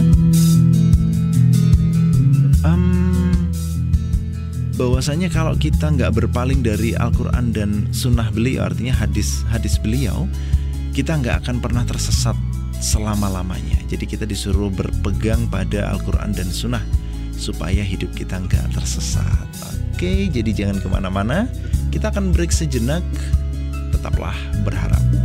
um, 2.63 3.33
bahwasanya 4.79 5.29
kalau 5.29 5.57
kita 5.59 5.91
nggak 5.93 6.13
berpaling 6.13 6.61
dari 6.65 6.97
Al-Quran 6.97 7.53
dan 7.53 7.71
Sunnah 7.91 8.31
beliau 8.33 8.69
artinya 8.69 8.95
hadis 8.97 9.43
hadis 9.51 9.77
beliau 9.81 10.29
kita 10.93 11.17
nggak 11.17 11.45
akan 11.45 11.57
pernah 11.65 11.85
tersesat 11.89 12.37
selama-lamanya. 12.83 13.79
Jadi 13.89 14.05
kita 14.05 14.25
disuruh 14.27 14.69
berpegang 14.69 15.47
pada 15.49 15.89
Al-Quran 15.95 16.35
dan 16.35 16.51
Sunnah 16.51 16.83
supaya 17.39 17.81
hidup 17.81 18.13
kita 18.13 18.43
nggak 18.43 18.75
tersesat. 18.75 19.49
Oke, 19.95 20.29
jadi 20.29 20.51
jangan 20.51 20.83
ke 20.83 20.89
mana-mana. 20.91 21.47
Kita 21.95 22.11
akan 22.11 22.35
break 22.35 22.51
sejenak. 22.51 23.07
Tetaplah 23.95 24.35
berharap. 24.67 25.22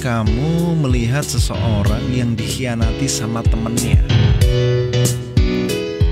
Kamu 0.00 0.76
melihat 0.84 1.24
seseorang 1.24 2.04
yang 2.12 2.36
dikhianati 2.36 3.08
sama 3.08 3.40
temennya. 3.44 4.00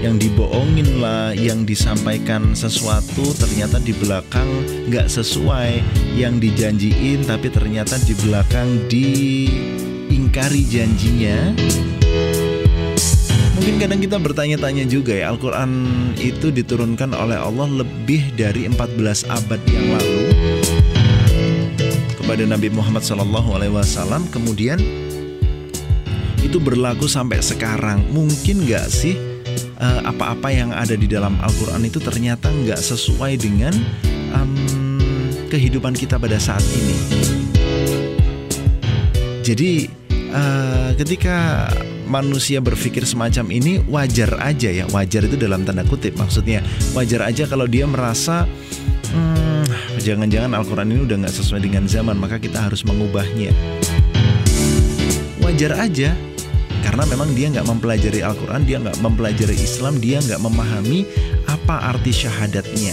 Yang 0.05 0.29
dibohongin 0.29 1.01
lah, 1.01 1.33
yang 1.33 1.65
disampaikan 1.65 2.53
sesuatu 2.53 3.25
ternyata 3.41 3.81
di 3.81 3.97
belakang 3.97 4.47
nggak 4.93 5.09
sesuai, 5.09 5.81
yang 6.13 6.37
dijanjiin 6.37 7.25
tapi 7.25 7.49
ternyata 7.49 7.97
di 8.05 8.13
belakang 8.21 8.85
diingkari 8.93 10.63
janjinya. 10.69 11.57
Mungkin 13.55 13.75
kadang 13.81 14.01
kita 14.03 14.17
bertanya-tanya 14.21 14.85
juga 14.85 15.15
ya 15.15 15.33
Al-Quran 15.33 15.71
itu 16.21 16.53
diturunkan 16.53 17.17
oleh 17.17 17.41
Allah 17.41 17.87
lebih 17.87 18.35
dari 18.37 18.69
14 18.69 19.31
abad 19.31 19.61
yang 19.71 19.89
lalu 19.95 20.34
kepada 22.25 22.49
Nabi 22.49 22.73
Muhammad 22.73 23.05
SAW 23.05 24.33
kemudian 24.33 24.81
itu 26.41 26.57
berlaku 26.57 27.05
sampai 27.05 27.45
sekarang. 27.45 28.01
Mungkin 28.09 28.65
nggak 28.65 28.87
sih 28.89 29.13
uh, 29.77 30.01
apa-apa 30.09 30.49
yang 30.49 30.73
ada 30.73 30.97
di 30.97 31.05
dalam 31.05 31.37
Al-Quran 31.45 31.85
itu 31.85 32.01
ternyata 32.01 32.49
nggak 32.49 32.81
sesuai 32.81 33.37
dengan 33.37 33.77
um, 34.33 34.57
kehidupan 35.53 35.93
kita 35.93 36.17
pada 36.17 36.41
saat 36.41 36.65
ini. 36.73 36.97
Jadi 39.45 39.85
uh, 40.33 40.97
ketika 40.97 41.69
manusia 42.09 42.65
berpikir 42.65 43.05
semacam 43.05 43.53
ini 43.53 43.85
wajar 43.85 44.41
aja 44.41 44.73
ya, 44.73 44.89
wajar 44.97 45.29
itu 45.29 45.37
dalam 45.37 45.69
tanda 45.69 45.85
kutip. 45.85 46.17
Maksudnya 46.17 46.65
wajar 46.97 47.29
aja 47.29 47.45
kalau 47.45 47.69
dia 47.69 47.85
merasa 47.85 48.49
hmm, 49.13 49.54
jangan-jangan 50.05 50.53
Al-Quran 50.53 50.93
ini 50.93 51.01
udah 51.09 51.17
nggak 51.25 51.35
sesuai 51.41 51.65
dengan 51.65 51.89
zaman 51.89 52.21
maka 52.21 52.37
kita 52.37 52.69
harus 52.69 52.85
mengubahnya. 52.85 53.57
Wajar 55.41 55.81
aja 55.81 56.13
karena 56.85 57.09
memang 57.09 57.33
dia 57.33 57.49
nggak 57.49 57.65
mempelajari 57.65 58.21
Al-Quran, 58.21 58.69
dia 58.69 58.77
nggak 58.85 59.01
mempelajari 59.01 59.57
Islam, 59.57 59.97
dia 59.97 60.21
nggak 60.21 60.37
memahami 60.45 61.09
apa 61.49 61.97
arti 61.97 62.13
syahadatnya. 62.13 62.93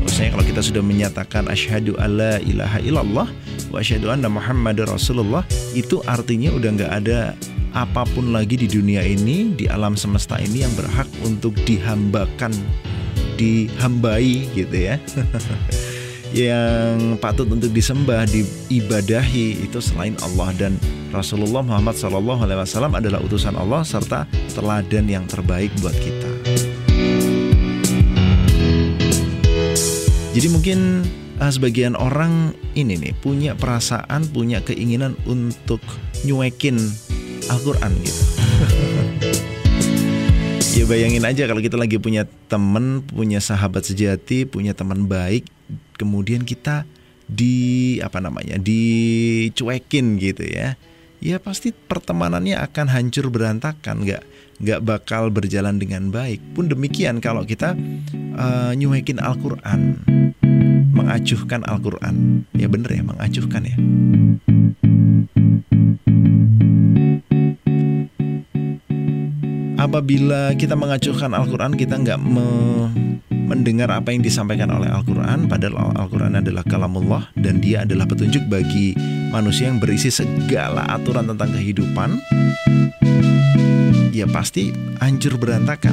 Maksudnya 0.00 0.32
kalau 0.32 0.46
kita 0.48 0.60
sudah 0.64 0.80
menyatakan 0.80 1.44
asyhadu 1.52 1.92
alla 2.00 2.40
ilaha 2.40 2.80
illallah 2.80 3.28
wa 3.68 3.76
asyhadu 3.76 4.08
anna 4.08 4.32
Muhammad 4.32 4.80
Rasulullah, 4.88 5.44
itu 5.76 6.00
artinya 6.08 6.56
udah 6.56 6.70
nggak 6.72 6.92
ada 7.04 7.36
apa 7.76 8.08
pun 8.16 8.32
lagi 8.32 8.56
di 8.56 8.64
dunia 8.64 9.04
ini, 9.04 9.52
di 9.52 9.68
alam 9.68 9.92
semesta 9.92 10.40
ini 10.40 10.64
yang 10.64 10.72
berhak 10.72 11.04
untuk 11.28 11.52
dihambakan, 11.68 12.56
dihambai 13.36 14.48
gitu 14.56 14.76
ya. 14.76 14.96
yang 16.34 17.20
patut 17.22 17.46
untuk 17.46 17.70
disembah, 17.70 18.26
diibadahi 18.26 19.62
itu 19.62 19.78
selain 19.78 20.18
Allah 20.24 20.50
dan 20.58 20.72
Rasulullah 21.14 21.62
Muhammad 21.62 21.96
SAW 21.96 22.92
adalah 22.92 23.22
utusan 23.22 23.54
Allah 23.54 23.86
serta 23.86 24.26
teladan 24.52 25.06
yang 25.06 25.24
terbaik 25.24 25.70
buat 25.80 25.94
kita. 25.96 26.30
Jadi 30.36 30.52
mungkin 30.52 31.00
uh, 31.40 31.48
sebagian 31.48 31.96
orang 31.96 32.52
ini 32.76 33.00
nih 33.00 33.16
punya 33.16 33.56
perasaan, 33.56 34.28
punya 34.28 34.60
keinginan 34.60 35.16
untuk 35.24 35.80
nyuekin 36.28 36.76
Al-Quran 37.48 37.96
gitu. 38.04 38.35
Ya 40.86 40.94
bayangin 40.94 41.26
aja 41.26 41.50
kalau 41.50 41.58
kita 41.58 41.74
lagi 41.74 41.98
punya 41.98 42.30
temen, 42.46 43.02
punya 43.02 43.42
sahabat 43.42 43.82
sejati, 43.82 44.46
punya 44.46 44.70
teman 44.70 45.10
baik, 45.10 45.42
kemudian 45.98 46.46
kita 46.46 46.86
di 47.26 47.98
apa 47.98 48.22
namanya 48.22 48.54
dicuekin 48.62 50.14
gitu 50.22 50.46
ya. 50.46 50.78
Ya 51.18 51.42
pasti 51.42 51.74
pertemanannya 51.74 52.54
akan 52.62 52.86
hancur 52.86 53.34
berantakan 53.34 54.06
nggak 54.06 54.22
nggak 54.62 54.80
bakal 54.86 55.34
berjalan 55.34 55.82
dengan 55.82 56.14
baik. 56.14 56.38
Pun 56.54 56.70
demikian 56.70 57.18
kalau 57.18 57.42
kita 57.42 57.74
uh, 58.38 58.70
nyuekin 58.78 59.18
Al-Quran 59.18 59.98
mengacuhkan 60.94 61.66
Al-Quran. 61.66 62.46
Ya 62.54 62.70
bener 62.70 62.94
ya 62.94 63.02
mengacuhkan 63.02 63.66
ya 63.66 63.74
apabila 69.76 70.56
kita 70.56 70.74
mengacuhkan 70.74 71.32
Al-Quran 71.32 71.76
kita 71.76 72.00
nggak 72.00 72.18
me 72.20 72.48
mendengar 73.46 73.86
apa 73.94 74.10
yang 74.10 74.26
disampaikan 74.26 74.74
oleh 74.74 74.90
Al-Quran 74.90 75.46
Padahal 75.46 75.94
Al-Quran 75.94 76.42
adalah 76.42 76.66
kalamullah 76.66 77.30
Dan 77.38 77.62
dia 77.62 77.86
adalah 77.86 78.02
petunjuk 78.02 78.42
bagi 78.50 78.98
manusia 79.30 79.70
yang 79.70 79.78
berisi 79.78 80.10
segala 80.10 80.82
aturan 80.90 81.30
tentang 81.30 81.54
kehidupan 81.54 82.18
Ya 84.10 84.26
pasti 84.26 84.72
hancur 84.96 85.36
berantakan. 85.36 85.92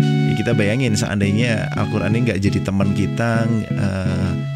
Ya, 0.00 0.32
Kita 0.38 0.54
bayangin 0.54 0.94
seandainya 0.94 1.74
Al-Quran 1.74 2.14
ini 2.14 2.30
nggak 2.30 2.40
jadi 2.40 2.58
teman 2.62 2.94
kita 2.94 3.50
uh, 3.74 4.49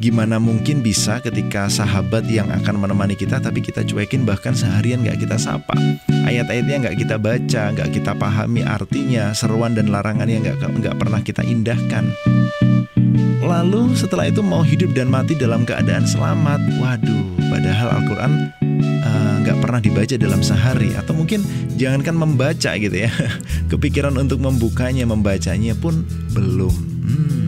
Gimana 0.00 0.40
mungkin 0.40 0.80
bisa 0.80 1.20
ketika 1.20 1.68
sahabat 1.68 2.24
yang 2.24 2.48
akan 2.48 2.80
menemani 2.80 3.12
kita 3.12 3.36
tapi 3.36 3.60
kita 3.60 3.84
cuekin 3.84 4.24
bahkan 4.24 4.56
seharian 4.56 5.04
gak 5.04 5.20
kita 5.20 5.36
sapa. 5.36 5.76
Ayat-ayatnya 6.24 6.88
gak 6.88 6.96
kita 7.04 7.20
baca, 7.20 7.68
gak 7.76 7.92
kita 7.92 8.16
pahami 8.16 8.64
artinya 8.64 9.36
Seruan 9.36 9.76
dan 9.76 9.92
larangannya 9.92 10.40
gak, 10.40 10.72
gak 10.80 10.96
pernah 10.96 11.20
kita 11.20 11.44
indahkan. 11.44 12.08
Lalu 13.44 13.92
setelah 13.92 14.32
itu 14.32 14.40
mau 14.40 14.64
hidup 14.64 14.96
dan 14.96 15.12
mati 15.12 15.36
dalam 15.36 15.68
keadaan 15.68 16.08
selamat. 16.08 16.64
Waduh, 16.80 17.52
padahal 17.52 18.00
Al-Quran 18.00 18.32
uh, 19.04 19.34
gak 19.44 19.58
pernah 19.60 19.84
dibaca 19.84 20.16
dalam 20.16 20.40
sehari. 20.40 20.96
Atau 20.96 21.12
mungkin 21.12 21.44
jangankan 21.76 22.16
membaca 22.16 22.72
gitu 22.76 22.96
ya 22.96 23.12
Kepikiran 23.72 24.16
untuk 24.16 24.40
membukanya, 24.40 25.04
membacanya 25.04 25.76
pun 25.76 26.08
belum. 26.32 26.72
Hmm. 27.04 27.39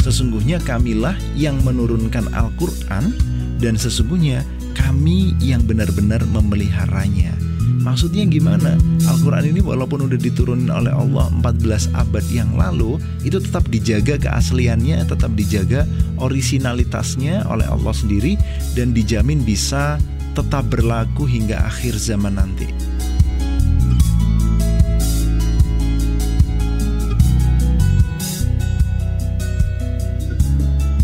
Sesungguhnya 0.00 0.56
kamilah 0.64 1.12
yang 1.36 1.60
menurunkan 1.60 2.32
Al-Qur'an 2.32 3.12
dan 3.60 3.76
sesungguhnya 3.76 4.40
kami 4.72 5.36
yang 5.44 5.68
benar-benar 5.68 6.24
memeliharanya. 6.32 7.36
Maksudnya 7.86 8.26
gimana? 8.26 8.74
Al-Quran 9.06 9.54
ini 9.54 9.62
walaupun 9.62 10.10
udah 10.10 10.18
diturunin 10.18 10.74
oleh 10.74 10.90
Allah 10.90 11.30
14 11.38 11.94
abad 11.94 12.24
yang 12.34 12.58
lalu 12.58 12.98
Itu 13.22 13.38
tetap 13.38 13.70
dijaga 13.70 14.18
keasliannya, 14.18 15.06
tetap 15.06 15.30
dijaga 15.38 15.86
orisinalitasnya 16.18 17.46
oleh 17.46 17.70
Allah 17.70 17.94
sendiri 17.94 18.34
Dan 18.74 18.90
dijamin 18.90 19.46
bisa 19.46 20.02
tetap 20.34 20.66
berlaku 20.66 21.30
hingga 21.30 21.62
akhir 21.62 21.94
zaman 21.94 22.42
nanti 22.42 22.95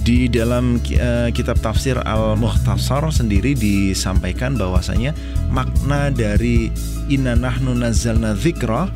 Di 0.03 0.27
dalam 0.27 0.83
uh, 0.83 1.31
kitab 1.31 1.62
tafsir 1.62 1.95
Al-Muhtasar 1.95 3.07
sendiri 3.15 3.55
disampaikan 3.55 4.59
bahwasanya 4.59 5.15
makna 5.55 6.11
dari 6.11 6.75
inna 7.07 7.38
nahnu 7.38 7.79
nazzalna 7.79 8.35
dzikra 8.35 8.91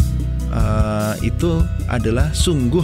uh, 0.50 1.14
itu 1.22 1.62
adalah 1.86 2.34
sungguh 2.34 2.82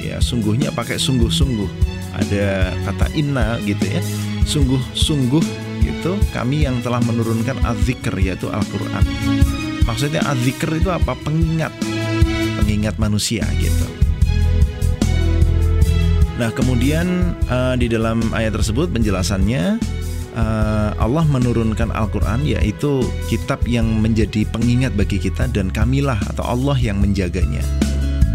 ya 0.00 0.16
sungguhnya 0.16 0.72
pakai 0.72 0.96
sungguh-sungguh. 0.96 1.68
Ada 2.16 2.72
kata 2.88 3.12
inna 3.12 3.60
gitu 3.68 3.84
ya. 3.84 4.00
Sungguh-sungguh 4.48 5.44
gitu 5.84 6.12
kami 6.32 6.64
yang 6.64 6.80
telah 6.80 7.04
menurunkan 7.04 7.60
adzikr 7.68 8.16
yaitu 8.16 8.48
Al-Qur'an. 8.48 9.04
Maksudnya 9.84 10.24
adzikr 10.24 10.72
itu 10.80 10.88
apa? 10.88 11.12
Pengingat. 11.20 11.76
Pengingat 12.64 12.96
manusia 12.96 13.44
gitu. 13.60 13.97
Nah, 16.38 16.54
kemudian 16.54 17.34
uh, 17.50 17.74
di 17.74 17.90
dalam 17.90 18.22
ayat 18.30 18.54
tersebut 18.54 18.94
penjelasannya 18.94 19.82
uh, 20.38 20.90
Allah 20.94 21.26
menurunkan 21.26 21.90
Al-Qur'an 21.90 22.46
yaitu 22.46 23.02
kitab 23.26 23.66
yang 23.66 23.98
menjadi 23.98 24.46
pengingat 24.54 24.94
bagi 24.94 25.18
kita 25.18 25.50
dan 25.50 25.74
kamilah 25.74 26.22
atau 26.30 26.46
Allah 26.46 26.78
yang 26.78 27.02
menjaganya. 27.02 27.58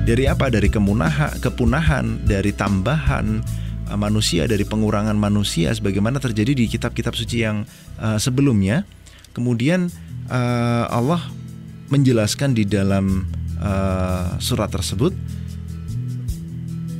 Dari 0.04 0.28
apa? 0.28 0.52
Dari 0.52 0.68
kemunahan, 0.68 1.39
kepunahan, 1.39 2.28
dari 2.28 2.52
tambahan 2.52 3.39
uh, 3.88 3.96
manusia, 3.96 4.52
dari 4.52 4.68
pengurangan 4.68 5.16
manusia 5.16 5.72
sebagaimana 5.72 6.20
terjadi 6.20 6.60
di 6.60 6.68
kitab-kitab 6.68 7.16
suci 7.16 7.48
yang 7.48 7.63
uh, 8.04 8.20
sebelumnya. 8.20 8.84
Kemudian 9.32 9.88
uh, 10.28 10.92
Allah 10.92 11.24
menjelaskan 11.88 12.52
di 12.52 12.68
dalam 12.68 13.32
uh, 13.63 14.36
surat 14.44 14.68
tersebut 14.68 15.16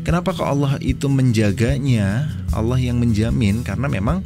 Kenapa 0.04 0.36
kok 0.36 0.44
Allah 0.44 0.76
itu 0.84 1.08
menjaganya? 1.08 2.28
Allah 2.52 2.76
yang 2.76 3.00
menjamin 3.00 3.63
karena 3.63 3.88
memang 3.88 4.20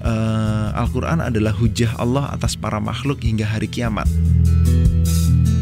uh, 0.00 0.72
Al-Quran 0.72 1.20
adalah 1.20 1.52
hujah 1.52 1.92
Allah 2.00 2.32
atas 2.32 2.56
para 2.56 2.80
makhluk 2.80 3.20
hingga 3.20 3.44
hari 3.44 3.68
kiamat. 3.68 4.08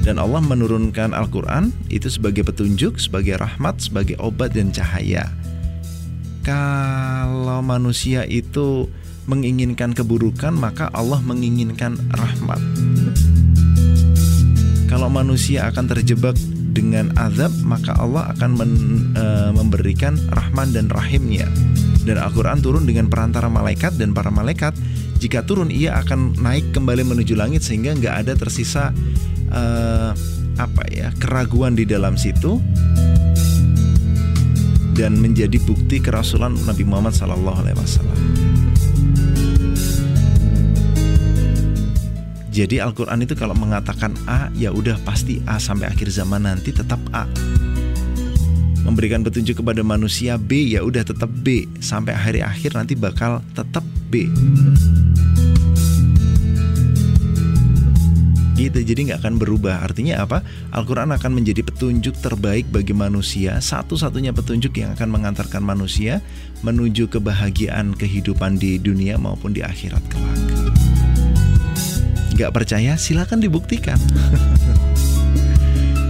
Dan 0.06 0.22
Allah 0.22 0.38
menurunkan 0.40 1.10
Al-Quran 1.10 1.74
itu 1.90 2.06
sebagai 2.06 2.46
petunjuk, 2.46 3.02
sebagai 3.02 3.34
rahmat, 3.34 3.82
sebagai 3.82 4.14
obat 4.22 4.54
dan 4.54 4.70
cahaya. 4.70 5.26
Kalau 6.46 7.58
manusia 7.60 8.24
itu 8.30 8.86
menginginkan 9.26 9.90
keburukan, 9.90 10.54
maka 10.54 10.86
Allah 10.94 11.18
menginginkan 11.20 11.98
rahmat. 12.14 12.62
Kalau 14.86 15.12
manusia 15.12 15.68
akan 15.68 15.84
terjebak 15.92 16.38
dengan 16.68 17.10
azab 17.16 17.50
maka 17.64 17.96
Allah 17.96 18.30
akan 18.36 18.50
men, 18.54 18.72
e, 19.16 19.24
memberikan 19.56 20.20
rahman 20.32 20.70
dan 20.70 20.92
rahimnya 20.92 21.48
dan 22.04 22.20
Al-Quran 22.20 22.60
turun 22.60 22.84
dengan 22.84 23.08
perantara 23.08 23.48
malaikat 23.48 23.96
dan 23.96 24.12
para 24.12 24.28
malaikat 24.28 24.76
jika 25.18 25.42
turun 25.42 25.72
ia 25.72 25.98
akan 25.98 26.38
naik 26.38 26.70
kembali 26.76 27.04
menuju 27.04 27.34
langit 27.34 27.64
sehingga 27.64 27.96
nggak 27.96 28.14
ada 28.26 28.32
tersisa 28.36 28.92
e, 29.48 29.62
apa 30.58 30.82
ya 30.90 31.14
keraguan 31.16 31.78
di 31.78 31.86
dalam 31.86 32.18
situ 32.18 32.58
dan 34.98 35.14
menjadi 35.14 35.62
bukti 35.62 36.02
kerasulan 36.02 36.58
Nabi 36.66 36.82
Muhammad 36.82 37.14
SAW. 37.14 38.57
Jadi 42.58 42.82
Al-Quran 42.82 43.22
itu 43.22 43.38
kalau 43.38 43.54
mengatakan 43.54 44.18
A 44.26 44.50
ya 44.50 44.74
udah 44.74 44.98
pasti 45.06 45.38
A 45.46 45.62
sampai 45.62 45.94
akhir 45.94 46.10
zaman 46.10 46.42
nanti 46.42 46.74
tetap 46.74 46.98
A. 47.14 47.22
Memberikan 48.82 49.22
petunjuk 49.22 49.62
kepada 49.62 49.86
manusia 49.86 50.34
B 50.34 50.74
ya 50.74 50.82
udah 50.82 51.06
tetap 51.06 51.30
B 51.30 51.70
sampai 51.78 52.18
hari 52.18 52.42
akhir 52.42 52.74
nanti 52.74 52.98
bakal 52.98 53.46
tetap 53.54 53.86
B. 54.10 54.26
Gitu, 58.58 58.78
jadi 58.82 59.00
nggak 59.06 59.22
akan 59.22 59.38
berubah. 59.38 59.86
Artinya 59.86 60.26
apa? 60.26 60.42
Al-Quran 60.74 61.14
akan 61.14 61.30
menjadi 61.30 61.62
petunjuk 61.62 62.18
terbaik 62.18 62.66
bagi 62.74 62.90
manusia, 62.90 63.62
satu-satunya 63.62 64.34
petunjuk 64.34 64.74
yang 64.74 64.98
akan 64.98 65.14
mengantarkan 65.14 65.62
manusia 65.62 66.18
menuju 66.66 67.06
kebahagiaan 67.06 67.94
kehidupan 67.94 68.58
di 68.58 68.82
dunia 68.82 69.14
maupun 69.14 69.54
di 69.54 69.62
akhirat 69.62 70.02
kelak. 70.10 70.97
Gak 72.36 72.52
percaya 72.52 72.98
silakan 73.00 73.40
dibuktikan. 73.40 73.96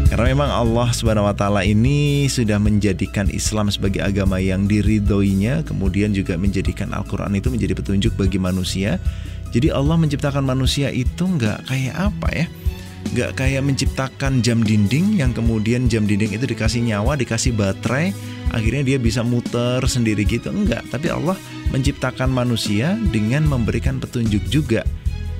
Karena 0.09 0.33
memang 0.33 0.49
Allah 0.49 0.89
Subhanahu 0.89 1.29
wa 1.29 1.37
taala 1.37 1.69
ini 1.69 2.25
sudah 2.33 2.57
menjadikan 2.57 3.29
Islam 3.29 3.69
sebagai 3.69 4.01
agama 4.01 4.41
yang 4.41 4.65
diridhoinya, 4.65 5.69
kemudian 5.69 6.17
juga 6.17 6.33
menjadikan 6.41 6.97
Al-Qur'an 6.97 7.37
itu 7.37 7.53
menjadi 7.53 7.77
petunjuk 7.77 8.17
bagi 8.17 8.41
manusia. 8.41 8.97
Jadi 9.53 9.69
Allah 9.69 10.01
menciptakan 10.01 10.49
manusia 10.49 10.89
itu 10.89 11.29
nggak 11.29 11.69
kayak 11.69 11.95
apa 11.95 12.29
ya? 12.33 12.47
Nggak 13.13 13.31
kayak 13.37 13.63
menciptakan 13.69 14.41
jam 14.41 14.65
dinding 14.65 15.21
yang 15.21 15.37
kemudian 15.37 15.93
jam 15.93 16.09
dinding 16.09 16.33
itu 16.33 16.49
dikasih 16.49 16.89
nyawa, 16.89 17.13
dikasih 17.13 17.53
baterai, 17.53 18.17
akhirnya 18.57 18.89
dia 18.89 18.99
bisa 18.99 19.21
muter 19.21 19.85
sendiri 19.85 20.25
gitu. 20.25 20.49
Enggak, 20.49 20.89
tapi 20.89 21.13
Allah 21.13 21.37
menciptakan 21.69 22.33
manusia 22.33 22.97
dengan 23.13 23.45
memberikan 23.45 24.01
petunjuk 24.01 24.41
juga 24.49 24.89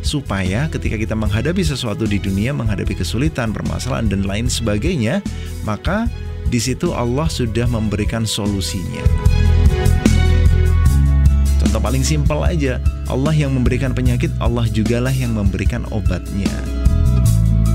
supaya 0.03 0.71
ketika 0.71 0.97
kita 0.97 1.15
menghadapi 1.19 1.63
sesuatu 1.63 2.07
di 2.07 2.23
dunia, 2.23 2.55
menghadapi 2.55 2.99
kesulitan, 2.99 3.51
permasalahan 3.51 4.07
dan 4.09 4.23
lain 4.25 4.47
sebagainya, 4.47 5.21
maka 5.67 6.07
di 6.49 6.57
situ 6.57 6.95
Allah 6.97 7.29
sudah 7.29 7.69
memberikan 7.69 8.25
solusinya. 8.25 9.05
Contoh 11.61 11.83
paling 11.83 12.07
simpel 12.07 12.41
aja, 12.41 12.81
Allah 13.13 13.35
yang 13.37 13.53
memberikan 13.53 13.93
penyakit, 13.93 14.33
Allah 14.41 14.65
jugalah 14.71 15.13
yang 15.13 15.37
memberikan 15.37 15.85
obatnya. 15.93 16.49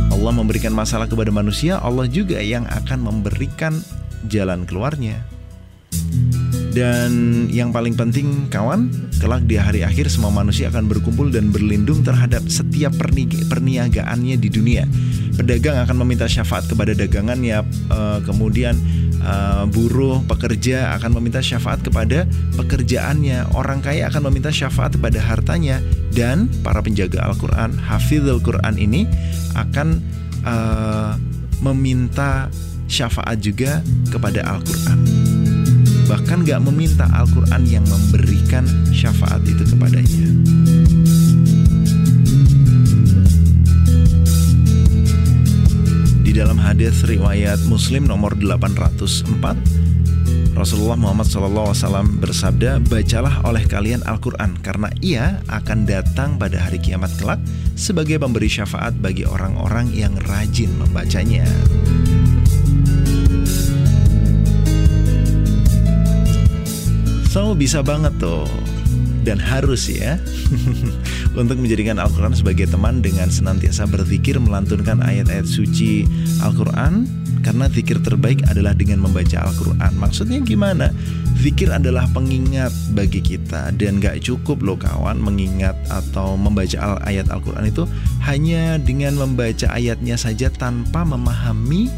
Allah 0.09 0.33
memberikan 0.33 0.71
masalah 0.71 1.05
kepada 1.05 1.29
manusia, 1.29 1.77
Allah 1.83 2.07
juga 2.09 2.39
yang 2.39 2.65
akan 2.69 3.05
memberikan 3.05 3.77
jalan 4.31 4.63
keluarnya. 4.63 5.32
Dan 6.73 7.45
yang 7.53 7.69
paling 7.69 7.93
penting 7.93 8.49
kawan, 8.49 8.89
kelak 9.21 9.45
di 9.45 9.61
hari 9.61 9.85
akhir 9.85 10.09
semua 10.09 10.33
manusia 10.33 10.73
akan 10.73 10.89
berkumpul 10.89 11.29
dan 11.29 11.53
berlindung 11.53 12.01
terhadap 12.01 12.41
setiap 12.49 12.97
perni 12.97 13.29
perniagaannya 13.29 14.41
di 14.41 14.49
dunia. 14.49 14.89
Pedagang 15.37 15.85
akan 15.85 16.01
meminta 16.01 16.25
syafaat 16.25 16.65
kepada 16.65 16.97
dagangannya, 16.97 17.61
uh, 17.93 18.25
kemudian 18.25 18.73
uh, 19.21 19.69
buruh 19.69 20.25
pekerja 20.25 20.97
akan 20.97 21.21
meminta 21.21 21.45
syafaat 21.45 21.85
kepada 21.85 22.25
pekerjaannya, 22.57 23.53
orang 23.53 23.85
kaya 23.85 24.09
akan 24.09 24.33
meminta 24.33 24.49
syafaat 24.49 24.97
kepada 24.97 25.21
hartanya, 25.21 25.77
dan 26.09 26.49
para 26.65 26.81
penjaga 26.81 27.21
Al-Quran, 27.21 27.77
hafizul 27.77 28.41
Quran 28.41 28.81
ini 28.81 29.05
akan 29.53 30.01
uh, 30.41 31.21
meminta 31.61 32.49
syafaat 32.89 33.41
juga 33.45 33.85
kepada 34.09 34.41
Al-Quran 34.41 35.42
bahkan 36.13 36.45
gak 36.45 36.61
meminta 36.61 37.09
Al-Quran 37.09 37.65
yang 37.65 37.81
memberikan 37.89 38.61
syafaat 38.93 39.41
itu 39.49 39.65
kepadanya. 39.65 40.29
Di 46.21 46.31
dalam 46.37 46.61
hadis 46.61 47.01
riwayat 47.01 47.65
Muslim 47.65 48.05
nomor 48.05 48.37
804 48.37 50.53
Rasulullah 50.53 51.01
Muhammad 51.01 51.25
SAW 51.25 51.73
bersabda, 52.21 52.77
"Bacalah 52.85 53.41
oleh 53.49 53.65
kalian 53.65 54.05
Al-Quran, 54.05 54.53
karena 54.61 54.93
ia 55.01 55.41
akan 55.49 55.89
datang 55.89 56.37
pada 56.37 56.61
hari 56.61 56.77
kiamat 56.77 57.09
kelak 57.17 57.41
sebagai 57.73 58.21
pemberi 58.21 58.53
syafaat 58.53 58.93
bagi 59.01 59.25
orang-orang 59.25 59.89
yang 59.97 60.13
rajin 60.29 60.69
membacanya." 60.77 61.49
So 67.33 67.57
bisa 67.57 67.81
banget 67.81 68.13
tuh. 68.21 68.45
Dan 69.25 69.41
harus 69.41 69.89
ya. 69.89 70.21
Untuk 71.39 71.57
menjadikan 71.57 71.97
Al-Quran 71.97 72.37
sebagai 72.37 72.69
teman 72.69 73.01
dengan 73.01 73.25
senantiasa 73.33 73.89
berzikir 73.89 74.37
melantunkan 74.37 75.01
ayat-ayat 75.01 75.49
suci 75.49 76.05
Al-Quran 76.45 77.09
karena 77.41 77.65
zikir 77.73 77.97
terbaik 78.05 78.45
adalah 78.53 78.77
dengan 78.77 79.01
membaca 79.01 79.49
Al-Quran. 79.49 79.97
Maksudnya 79.97 80.45
gimana? 80.45 80.93
Zikir 81.41 81.73
adalah 81.73 82.05
pengingat 82.13 82.69
bagi 82.93 83.25
kita. 83.25 83.73
Dan 83.73 83.97
gak 83.97 84.21
cukup 84.21 84.61
loh 84.61 84.77
kawan 84.77 85.17
mengingat 85.17 85.73
atau 85.89 86.37
membaca 86.37 87.01
ayat 87.01 87.33
Al-Quran 87.33 87.65
itu 87.65 87.89
hanya 88.29 88.77
dengan 88.77 89.17
membaca 89.17 89.73
ayatnya 89.73 90.21
saja 90.21 90.53
tanpa 90.53 91.01
memahami 91.01 91.89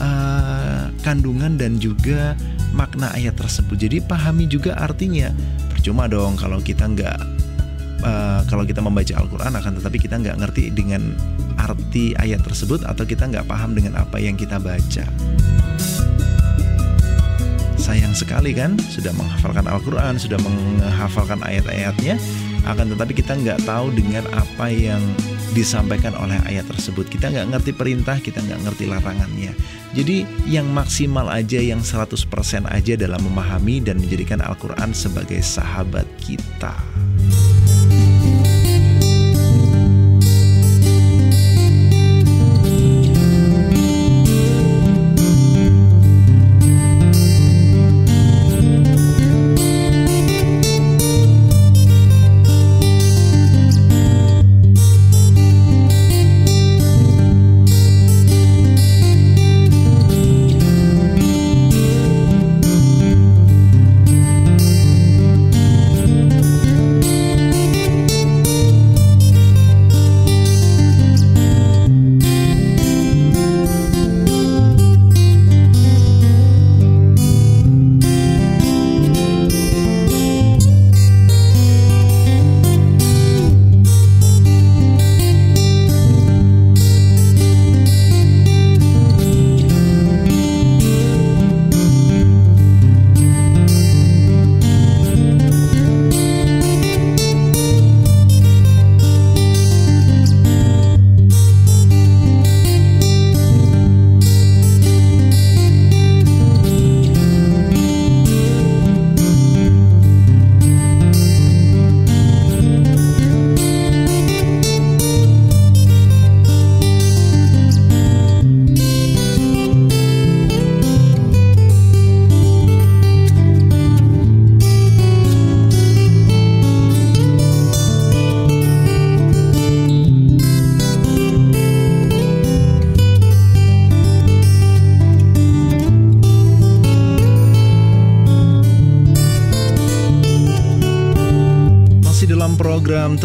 uh, 0.00 0.92
kandungan 1.04 1.56
dan 1.60 1.78
juga 1.80 2.34
makna 2.76 3.12
ayat 3.16 3.36
tersebut. 3.38 3.76
Jadi 3.76 4.04
pahami 4.04 4.48
juga 4.48 4.76
artinya. 4.76 5.32
Percuma 5.72 6.10
dong 6.10 6.34
kalau 6.34 6.58
kita 6.60 6.88
nggak 6.88 7.18
uh, 8.02 8.40
kalau 8.50 8.66
kita 8.66 8.82
membaca 8.82 9.12
Al-Quran 9.16 9.52
akan 9.54 9.72
tetapi 9.80 9.96
kita 10.02 10.18
nggak 10.20 10.36
ngerti 10.42 10.74
dengan 10.74 11.14
arti 11.56 12.12
ayat 12.20 12.44
tersebut 12.44 12.84
atau 12.84 13.02
kita 13.08 13.26
nggak 13.26 13.46
paham 13.48 13.72
dengan 13.72 13.98
apa 14.00 14.20
yang 14.20 14.36
kita 14.36 14.60
baca. 14.60 15.06
Sayang 17.76 18.18
sekali 18.18 18.50
kan 18.50 18.74
sudah 18.90 19.14
menghafalkan 19.14 19.70
Al-Quran, 19.70 20.18
sudah 20.18 20.42
menghafalkan 20.42 21.38
ayat-ayatnya, 21.46 22.18
akan 22.66 22.98
tetapi 22.98 23.12
kita 23.14 23.38
nggak 23.38 23.62
tahu 23.62 23.94
dengan 23.94 24.26
apa 24.34 24.66
yang 24.74 24.98
disampaikan 25.54 26.16
oleh 26.18 26.40
ayat 26.48 26.66
tersebut. 26.66 27.06
Kita 27.06 27.30
nggak 27.30 27.52
ngerti 27.54 27.72
perintah, 27.76 28.18
kita 28.18 28.42
nggak 28.42 28.66
ngerti 28.66 28.84
larangannya. 28.90 29.52
Jadi 29.94 30.26
yang 30.50 30.66
maksimal 30.72 31.30
aja, 31.30 31.62
yang 31.62 31.80
100% 31.84 32.66
aja 32.66 32.94
dalam 32.98 33.22
memahami 33.22 33.84
dan 33.84 34.02
menjadikan 34.02 34.42
Al-Quran 34.42 34.90
sebagai 34.96 35.38
sahabat 35.40 36.04
kita. 36.18 36.95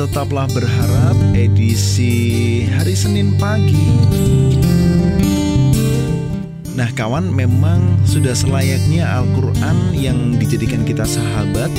Tetaplah 0.01 0.49
Berharap 0.49 1.13
edisi 1.37 2.65
hari 2.73 2.97
Senin 2.97 3.37
pagi. 3.37 4.01
Nah, 6.73 6.89
kawan, 6.97 7.29
memang 7.29 8.01
sudah 8.09 8.33
selayaknya 8.33 9.05
Al-Qur'an 9.05 9.93
yang 9.93 10.41
dijadikan 10.41 10.81
kita 10.89 11.05
sahabat, 11.05 11.69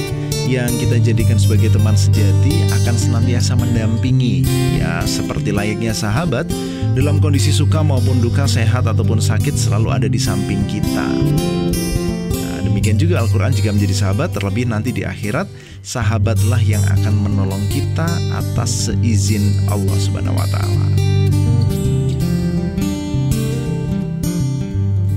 yang 0.46 0.70
kita 0.78 1.02
jadikan 1.02 1.34
sebagai 1.34 1.74
teman 1.74 1.98
sejati 1.98 2.62
akan 2.70 2.94
senantiasa 2.94 3.58
mendampingi. 3.58 4.46
Ya, 4.78 5.02
seperti 5.02 5.50
layaknya 5.50 5.90
sahabat, 5.90 6.46
dalam 6.94 7.18
kondisi 7.18 7.50
suka 7.50 7.82
maupun 7.82 8.22
duka, 8.22 8.46
sehat 8.46 8.86
ataupun 8.86 9.18
sakit 9.18 9.58
selalu 9.58 9.98
ada 9.98 10.06
di 10.06 10.22
samping 10.22 10.62
kita. 10.70 11.10
Nah, 12.38 12.58
demikian 12.62 13.02
juga 13.02 13.18
Al-Qur'an 13.18 13.50
jika 13.50 13.74
menjadi 13.74 13.98
sahabat 13.98 14.30
terlebih 14.30 14.70
nanti 14.70 14.94
di 14.94 15.02
akhirat 15.02 15.50
sahabatlah 15.82 16.62
yang 16.62 16.82
akan 16.86 17.14
menolong 17.26 17.62
kita 17.66 18.06
atas 18.38 18.88
seizin 18.88 19.42
Allah 19.66 19.98
Subhanahu 19.98 20.38
wa 20.38 20.46
taala. 20.48 20.86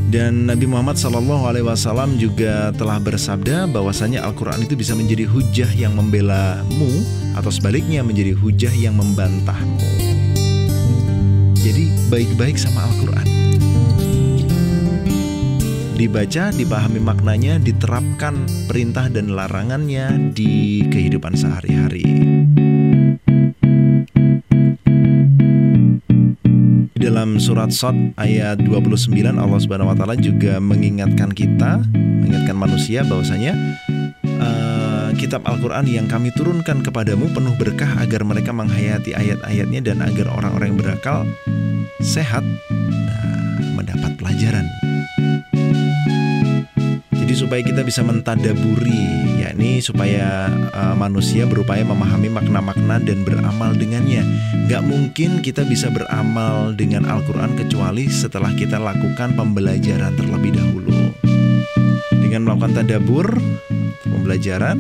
Dan 0.10 0.48
Nabi 0.48 0.66
Muhammad 0.66 0.96
Shallallahu 0.96 1.44
Alaihi 1.44 1.66
Wasallam 1.68 2.16
juga 2.16 2.72
telah 2.74 2.98
bersabda 3.04 3.68
bahwasanya 3.68 4.24
Al-Quran 4.24 4.64
itu 4.64 4.74
bisa 4.80 4.96
menjadi 4.96 5.28
hujah 5.28 5.70
yang 5.76 5.94
membela-mu 5.94 7.04
atau 7.36 7.52
sebaliknya 7.52 8.00
menjadi 8.00 8.32
hujah 8.32 8.72
yang 8.74 8.96
membantahmu. 8.96 9.92
Jadi 11.60 11.92
baik-baik 12.08 12.56
sama 12.56 12.88
Al-Quran 12.88 13.35
dibaca, 15.96 16.52
dipahami 16.52 17.00
maknanya, 17.00 17.56
diterapkan 17.56 18.44
perintah 18.68 19.08
dan 19.08 19.32
larangannya 19.32 20.36
di 20.36 20.84
kehidupan 20.92 21.40
sehari-hari. 21.40 22.04
Dalam 27.00 27.40
surat 27.40 27.72
Sot 27.72 27.96
ayat 28.20 28.60
29 28.60 29.08
Allah 29.40 29.60
Subhanahu 29.62 29.94
wa 29.94 29.96
taala 29.96 30.20
juga 30.20 30.60
mengingatkan 30.60 31.32
kita, 31.32 31.80
mengingatkan 31.96 32.58
manusia 32.60 33.08
bahwasanya 33.08 33.56
uh, 34.42 35.10
kitab 35.16 35.48
Al-Qur'an 35.48 35.88
yang 35.88 36.12
kami 36.12 36.36
turunkan 36.36 36.84
kepadamu 36.84 37.32
penuh 37.32 37.56
berkah 37.56 38.04
agar 38.04 38.28
mereka 38.28 38.52
menghayati 38.52 39.16
ayat-ayatnya 39.16 39.82
dan 39.94 39.98
agar 40.04 40.28
orang-orang 40.28 40.76
yang 40.76 40.80
berakal 40.82 41.24
sehat 42.04 42.44
nah, 42.44 43.64
mendapat 43.78 44.12
pelajaran 44.20 44.68
supaya 47.36 47.60
kita 47.60 47.84
bisa 47.84 48.00
mentadaburi, 48.00 49.44
yakni 49.44 49.84
supaya 49.84 50.48
uh, 50.72 50.96
manusia 50.96 51.44
berupaya 51.44 51.84
memahami 51.84 52.32
makna-makna 52.32 53.04
dan 53.04 53.28
beramal 53.28 53.76
dengannya. 53.76 54.24
Gak 54.72 54.82
mungkin 54.88 55.44
kita 55.44 55.68
bisa 55.68 55.92
beramal 55.92 56.72
dengan 56.74 57.04
Al-Quran 57.04 57.60
kecuali 57.60 58.08
setelah 58.08 58.56
kita 58.56 58.80
lakukan 58.80 59.36
pembelajaran 59.36 60.16
terlebih 60.16 60.56
dahulu. 60.56 61.12
Dengan 62.16 62.48
melakukan 62.48 62.82
tadabur, 62.82 63.28
pembelajaran, 64.08 64.80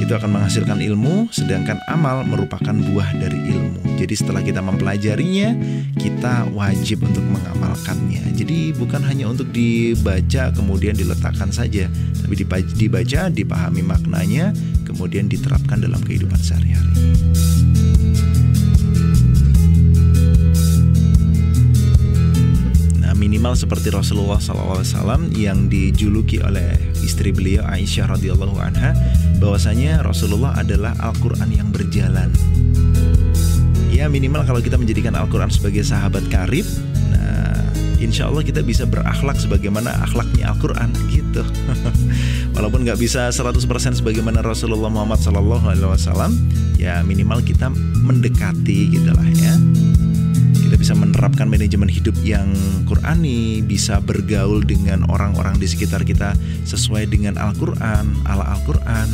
itu 0.00 0.10
akan 0.10 0.40
menghasilkan 0.40 0.80
ilmu, 0.80 1.28
sedangkan 1.30 1.78
amal 1.92 2.24
merupakan 2.24 2.74
buah 2.74 3.12
dari 3.20 3.38
ilmu. 3.54 3.93
Jadi 3.94 4.14
setelah 4.14 4.42
kita 4.42 4.60
mempelajarinya, 4.60 5.54
kita 5.96 6.50
wajib 6.52 7.06
untuk 7.06 7.22
mengamalkannya. 7.24 8.34
Jadi 8.34 8.74
bukan 8.74 9.02
hanya 9.06 9.30
untuk 9.30 9.48
dibaca 9.54 10.50
kemudian 10.50 10.98
diletakkan 10.98 11.54
saja, 11.54 11.86
tapi 12.20 12.34
dibaca, 12.74 13.30
dipahami 13.30 13.82
maknanya, 13.86 14.50
kemudian 14.82 15.30
diterapkan 15.30 15.80
dalam 15.80 16.02
kehidupan 16.02 16.38
sehari-hari. 16.38 16.94
minimal 23.24 23.56
seperti 23.56 23.88
Rasulullah 23.88 24.36
SAW 24.36 25.32
yang 25.32 25.72
dijuluki 25.72 26.44
oleh 26.44 26.76
istri 27.00 27.32
beliau 27.32 27.64
Aisyah 27.64 28.12
radhiyallahu 28.12 28.60
anha 28.60 28.92
bahwasanya 29.40 30.04
Rasulullah 30.04 30.52
adalah 30.60 30.92
Al-Quran 31.00 31.48
yang 31.48 31.72
berjalan. 31.72 32.28
Ya 33.94 34.10
minimal 34.10 34.42
kalau 34.42 34.58
kita 34.58 34.74
menjadikan 34.74 35.14
Al-Quran 35.14 35.54
sebagai 35.54 35.86
sahabat 35.86 36.26
karib, 36.26 36.66
nah 37.14 37.54
insya 38.02 38.26
Allah 38.26 38.42
kita 38.42 38.66
bisa 38.66 38.82
berakhlak 38.82 39.38
sebagaimana 39.38 39.94
akhlaknya 40.02 40.50
Al-Quran 40.50 40.90
gitu. 41.14 41.46
Walaupun 42.58 42.82
nggak 42.82 42.98
bisa 42.98 43.30
100% 43.30 43.54
sebagaimana 44.02 44.42
Rasulullah 44.42 44.90
Muhammad 44.90 45.22
SAW, 45.22 46.34
ya 46.74 47.06
minimal 47.06 47.38
kita 47.46 47.70
mendekati 48.02 48.90
gitulah 48.90 49.30
ya 49.38 49.54
kita 50.74 50.90
bisa 50.90 50.98
menerapkan 50.98 51.46
manajemen 51.46 51.86
hidup 51.86 52.18
yang 52.26 52.50
Qurani, 52.90 53.62
bisa 53.62 54.02
bergaul 54.02 54.58
dengan 54.66 55.06
orang-orang 55.06 55.54
di 55.62 55.70
sekitar 55.70 56.02
kita 56.02 56.34
sesuai 56.66 57.14
dengan 57.14 57.38
Al-Quran, 57.38 58.26
ala 58.26 58.42
Al-Quran, 58.58 59.08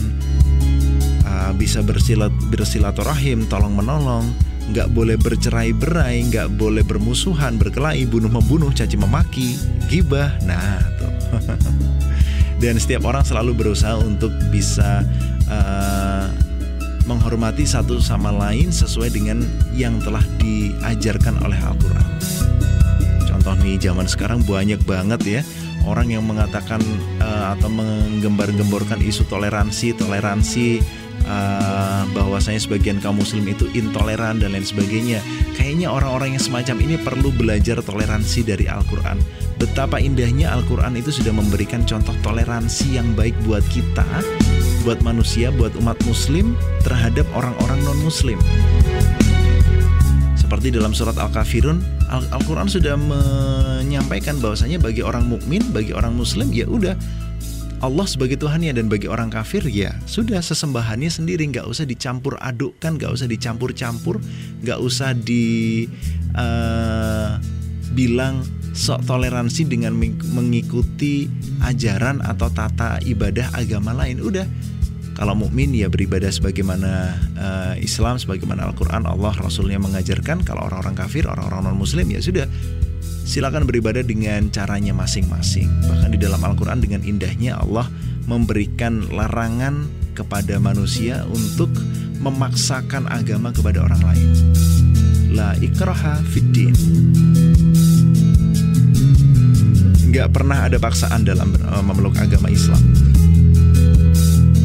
uh, 1.20 1.52
bisa 1.60 1.84
bersilat, 1.84 2.32
bersilaturahim, 2.48 3.44
tolong 3.44 3.76
menolong, 3.76 4.32
nggak 4.70 4.88
boleh 4.94 5.18
bercerai 5.18 5.74
berai, 5.74 6.22
nggak 6.30 6.54
boleh 6.54 6.86
bermusuhan, 6.86 7.58
berkelahi, 7.58 8.06
bunuh 8.06 8.30
membunuh, 8.30 8.70
caci 8.70 8.94
memaki, 8.94 9.58
gibah, 9.90 10.30
nah 10.46 10.78
tuh. 10.98 11.12
Dan 12.62 12.76
setiap 12.78 13.08
orang 13.08 13.24
selalu 13.26 13.56
berusaha 13.56 13.98
untuk 13.98 14.30
bisa 14.52 15.02
uh, 15.48 16.28
menghormati 17.08 17.66
satu 17.66 17.98
sama 17.98 18.30
lain 18.30 18.70
sesuai 18.70 19.10
dengan 19.10 19.42
yang 19.74 19.98
telah 19.98 20.22
diajarkan 20.38 21.40
oleh 21.42 21.58
Al-Quran. 21.58 22.08
Contoh 23.26 23.56
nih 23.64 23.80
zaman 23.80 24.04
sekarang 24.04 24.44
banyak 24.44 24.78
banget 24.84 25.20
ya 25.24 25.42
orang 25.88 26.12
yang 26.12 26.24
mengatakan 26.28 26.80
uh, 27.24 27.56
atau 27.56 27.72
menggembar-gemborkan 27.72 29.00
isu 29.00 29.24
toleransi, 29.28 29.96
toleransi 29.96 30.80
uh, 31.30 32.02
bahwasanya 32.10 32.58
sebagian 32.58 32.98
kaum 32.98 33.22
muslim 33.22 33.46
itu 33.46 33.70
intoleran 33.78 34.42
dan 34.42 34.50
lain 34.50 34.66
sebagainya. 34.66 35.22
Kayaknya 35.54 35.86
orang-orang 35.94 36.34
yang 36.34 36.42
semacam 36.42 36.76
ini 36.82 36.98
perlu 36.98 37.30
belajar 37.30 37.78
toleransi 37.78 38.42
dari 38.42 38.66
Al-Quran. 38.66 39.22
Betapa 39.62 40.02
indahnya 40.02 40.50
Al-Quran 40.50 40.98
itu 40.98 41.14
sudah 41.14 41.30
memberikan 41.30 41.86
contoh 41.86 42.16
toleransi 42.26 42.98
yang 42.98 43.14
baik 43.14 43.36
buat 43.46 43.62
kita 43.70 44.08
buat 44.80 45.04
manusia, 45.04 45.52
buat 45.52 45.76
umat 45.76 46.00
muslim 46.08 46.56
terhadap 46.80 47.28
orang-orang 47.36 47.80
non-muslim. 47.84 48.40
Seperti 50.40 50.72
dalam 50.74 50.96
surat 50.96 51.14
Al-Kafirun, 51.20 51.78
Al-Qur'an 52.10 52.66
sudah 52.66 52.96
menyampaikan 52.98 54.40
bahwasanya 54.42 54.82
bagi 54.82 55.04
orang 55.04 55.28
mukmin, 55.28 55.62
bagi 55.70 55.94
orang 55.94 56.16
muslim 56.16 56.50
ya 56.50 56.66
udah 56.66 56.96
Allah 57.80 58.04
sebagai 58.04 58.36
Tuhannya 58.36 58.76
dan 58.76 58.92
bagi 58.92 59.08
orang 59.08 59.32
kafir 59.32 59.64
ya 59.64 59.96
sudah 60.04 60.44
sesembahannya 60.44 61.08
sendiri 61.08 61.48
nggak 61.48 61.64
usah 61.64 61.88
dicampur 61.88 62.36
adukkan 62.36 63.00
nggak 63.00 63.08
usah 63.08 63.24
dicampur-campur 63.24 64.20
nggak 64.60 64.78
usah 64.84 65.16
di 65.16 65.88
uh, 66.36 67.40
bilang 67.96 68.44
sok 68.70 69.02
toleransi 69.02 69.66
dengan 69.66 69.98
mengikuti 70.30 71.26
ajaran 71.64 72.22
atau 72.22 72.48
tata 72.48 73.02
ibadah 73.02 73.50
agama 73.58 73.90
lain. 73.90 74.22
Udah, 74.22 74.46
kalau 75.18 75.34
mukmin 75.34 75.74
ya 75.74 75.90
beribadah 75.90 76.30
sebagaimana 76.30 77.18
uh, 77.36 77.74
Islam, 77.76 78.16
sebagaimana 78.16 78.70
Al-Quran, 78.70 79.04
Allah, 79.10 79.34
Rasulnya 79.34 79.82
mengajarkan. 79.82 80.46
Kalau 80.46 80.70
orang-orang 80.70 80.96
kafir, 80.96 81.26
orang-orang 81.26 81.66
non-muslim 81.66 82.06
ya 82.14 82.22
sudah, 82.22 82.46
silakan 83.30 83.62
beribadah 83.62 84.02
dengan 84.02 84.50
caranya 84.50 84.90
masing-masing. 84.90 85.70
Bahkan 85.86 86.10
di 86.10 86.18
dalam 86.18 86.42
Al-Quran 86.42 86.82
dengan 86.82 87.06
indahnya 87.06 87.62
Allah 87.62 87.86
memberikan 88.26 89.06
larangan 89.06 89.86
kepada 90.18 90.58
manusia 90.58 91.22
untuk 91.30 91.70
memaksakan 92.18 93.06
agama 93.06 93.54
kepada 93.54 93.86
orang 93.86 94.02
lain. 94.02 94.28
La 95.30 95.54
ikraha 95.62 96.18
fiddin 96.26 96.74
nggak 100.10 100.34
pernah 100.34 100.66
ada 100.66 100.82
paksaan 100.82 101.22
dalam 101.22 101.54
uh, 101.54 101.86
memeluk 101.86 102.18
agama 102.18 102.50
Islam. 102.50 102.82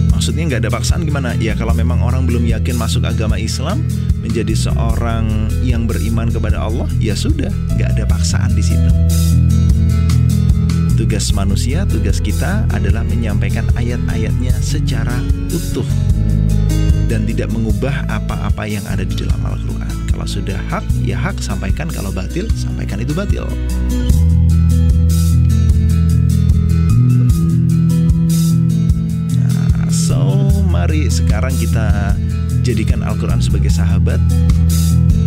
Maksudnya 0.10 0.44
nggak 0.50 0.62
ada 0.66 0.72
paksaan 0.74 1.06
gimana? 1.06 1.38
Ya 1.38 1.54
kalau 1.54 1.78
memang 1.78 2.02
orang 2.02 2.26
belum 2.26 2.50
yakin 2.50 2.82
masuk 2.82 3.06
agama 3.06 3.38
Islam 3.38 3.86
menjadi 4.26 4.58
seorang 4.58 5.54
yang 5.62 5.86
beriman 5.86 6.34
kepada 6.34 6.66
Allah, 6.66 6.90
ya 6.98 7.14
sudah, 7.14 7.54
nggak 7.78 7.94
ada 7.94 8.04
paksaan 8.10 8.58
di 8.58 8.64
situ. 8.66 8.90
Tugas 10.98 11.30
manusia, 11.38 11.86
tugas 11.86 12.18
kita 12.18 12.66
adalah 12.74 13.06
menyampaikan 13.06 13.70
ayat-ayatnya 13.78 14.58
secara 14.66 15.14
utuh 15.54 15.86
dan 17.06 17.30
tidak 17.30 17.54
mengubah 17.54 17.94
apa-apa 18.10 18.66
yang 18.66 18.82
ada 18.90 19.06
di 19.06 19.14
dalam 19.14 19.38
Al-Quran. 19.46 19.94
Kalau 20.10 20.26
sudah 20.26 20.58
hak, 20.74 20.86
ya 21.06 21.22
hak 21.22 21.38
sampaikan. 21.38 21.86
Kalau 21.94 22.10
batil, 22.10 22.50
sampaikan 22.58 23.06
itu 23.06 23.14
batil. 23.14 23.46
mari 30.86 31.10
sekarang 31.10 31.50
kita 31.58 32.14
jadikan 32.66 33.06
Al-Quran 33.06 33.38
sebagai 33.38 33.70
sahabat. 33.70 34.18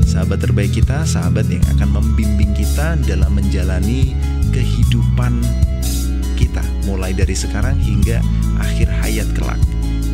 Sahabat 0.03 0.43
terbaik 0.43 0.75
kita, 0.75 1.07
sahabat 1.07 1.47
yang 1.47 1.63
akan 1.79 2.03
membimbing 2.03 2.51
kita 2.59 2.99
dalam 3.07 3.39
menjalani 3.39 4.19
kehidupan 4.51 5.39
kita 6.35 6.65
Mulai 6.89 7.13
dari 7.13 7.37
sekarang 7.37 7.77
hingga 7.77 8.19
akhir 8.59 8.89
hayat 8.89 9.29
kelak 9.37 9.61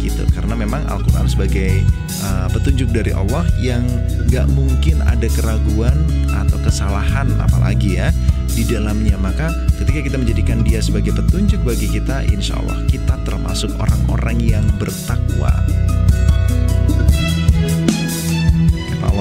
gitu. 0.02 0.26
Karena 0.34 0.52
memang 0.58 0.84
Al-Quran 0.90 1.30
sebagai 1.30 1.80
uh, 2.26 2.50
petunjuk 2.50 2.90
dari 2.92 3.14
Allah 3.14 3.46
yang 3.62 3.86
gak 4.28 4.50
mungkin 4.52 5.00
ada 5.06 5.30
keraguan 5.32 5.94
atau 6.34 6.58
kesalahan 6.60 7.30
apalagi 7.40 8.02
ya 8.02 8.10
di 8.52 8.66
dalamnya. 8.66 9.14
Maka 9.16 9.54
ketika 9.80 10.02
kita 10.02 10.16
menjadikan 10.18 10.66
dia 10.66 10.82
sebagai 10.82 11.14
petunjuk 11.14 11.62
bagi 11.62 11.88
kita 11.88 12.26
insya 12.26 12.58
Allah 12.58 12.82
kita 12.90 13.16
termasuk 13.22 13.70
orang-orang 13.78 14.42
yang 14.42 14.66
bertakwa 14.76 15.54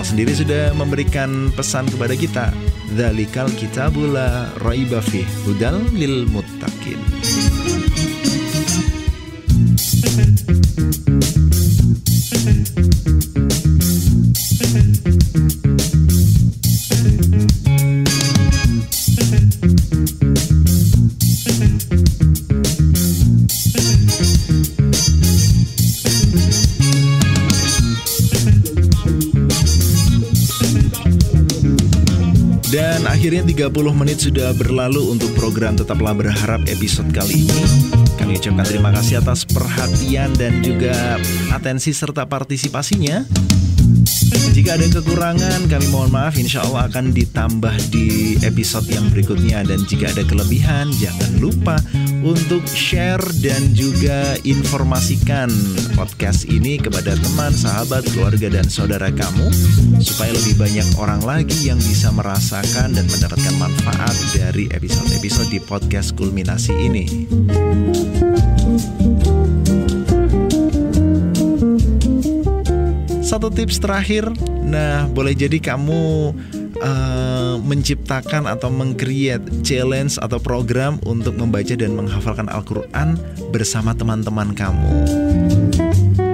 Allah 0.03 0.19
sendiri 0.19 0.35
sudah 0.35 0.75
memberikan 0.75 1.47
pesan 1.55 1.87
kepada 1.87 2.11
kita 2.19 2.51
Dzalikal 2.91 3.47
kitabula 3.55 4.51
raiba 4.59 4.99
fih 4.99 5.23
hudal 5.47 5.79
lil 5.95 6.27
muttaqin 6.27 6.99
30 33.73 33.89
menit 34.05 34.21
sudah 34.21 34.53
berlalu 34.53 35.01
untuk 35.17 35.33
program 35.33 35.73
Tetaplah 35.73 36.13
Berharap 36.13 36.61
episode 36.69 37.09
kali 37.09 37.41
ini. 37.41 37.61
Kami 38.21 38.37
ucapkan 38.37 38.69
terima 38.69 38.93
kasih 38.93 39.17
atas 39.17 39.49
perhatian 39.49 40.29
dan 40.37 40.61
juga 40.61 41.17
atensi 41.49 41.89
serta 41.89 42.29
partisipasinya. 42.29 43.25
Jika 44.53 44.77
ada 44.77 44.85
kekurangan, 44.93 45.65
kami 45.73 45.89
mohon 45.89 46.13
maaf. 46.13 46.37
Insya 46.37 46.61
Allah 46.61 46.85
akan 46.85 47.17
ditambah 47.17 47.73
di 47.89 48.37
episode 48.45 48.85
yang 48.93 49.09
berikutnya. 49.09 49.65
Dan 49.65 49.81
jika 49.89 50.13
ada 50.13 50.21
kelebihan, 50.21 50.93
jangan 51.01 51.41
lupa 51.41 51.81
untuk 52.23 52.63
share 52.71 53.19
dan 53.43 53.75
juga 53.75 54.39
informasikan 54.47 55.51
podcast 55.91 56.47
ini 56.47 56.79
kepada 56.79 57.19
teman, 57.19 57.51
sahabat, 57.51 58.07
keluarga, 58.15 58.47
dan 58.47 58.63
saudara 58.71 59.11
kamu 59.11 59.51
supaya 59.99 60.31
lebih 60.31 60.55
banyak 60.55 60.87
orang 60.95 61.19
lagi 61.27 61.67
yang 61.67 61.75
bisa 61.83 62.15
merasakan 62.15 62.95
dan 62.95 63.03
mendapatkan 63.11 63.55
manfaat 63.59 64.15
dari 64.31 64.71
episode-episode 64.71 65.51
di 65.51 65.59
podcast 65.59 66.15
kulminasi 66.15 66.71
ini. 66.71 67.05
Satu 73.19 73.51
tips 73.51 73.83
terakhir, 73.83 74.31
nah 74.63 75.11
boleh 75.11 75.35
jadi 75.35 75.59
kamu 75.59 76.31
uh, 76.79 77.42
menciptakan 77.63 78.45
atau 78.45 78.69
mengcreate 78.69 79.63
challenge 79.63 80.19
atau 80.19 80.37
program 80.37 80.99
untuk 81.07 81.39
membaca 81.39 81.73
dan 81.73 81.95
menghafalkan 81.95 82.51
Al-Quran 82.51 83.15
bersama 83.49 83.95
teman-teman 83.95 84.51
kamu. 84.53 84.93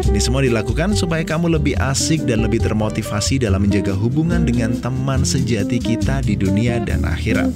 Ini 0.09 0.17
semua 0.17 0.41
dilakukan 0.43 0.97
supaya 0.97 1.21
kamu 1.23 1.55
lebih 1.61 1.79
asik 1.79 2.25
dan 2.27 2.43
lebih 2.43 2.59
termotivasi 2.59 3.39
dalam 3.39 3.63
menjaga 3.63 3.93
hubungan 3.93 4.43
dengan 4.43 4.73
teman 4.75 5.21
sejati 5.23 5.77
kita 5.79 6.25
di 6.25 6.33
dunia 6.33 6.81
dan 6.81 7.05
akhirat. 7.05 7.53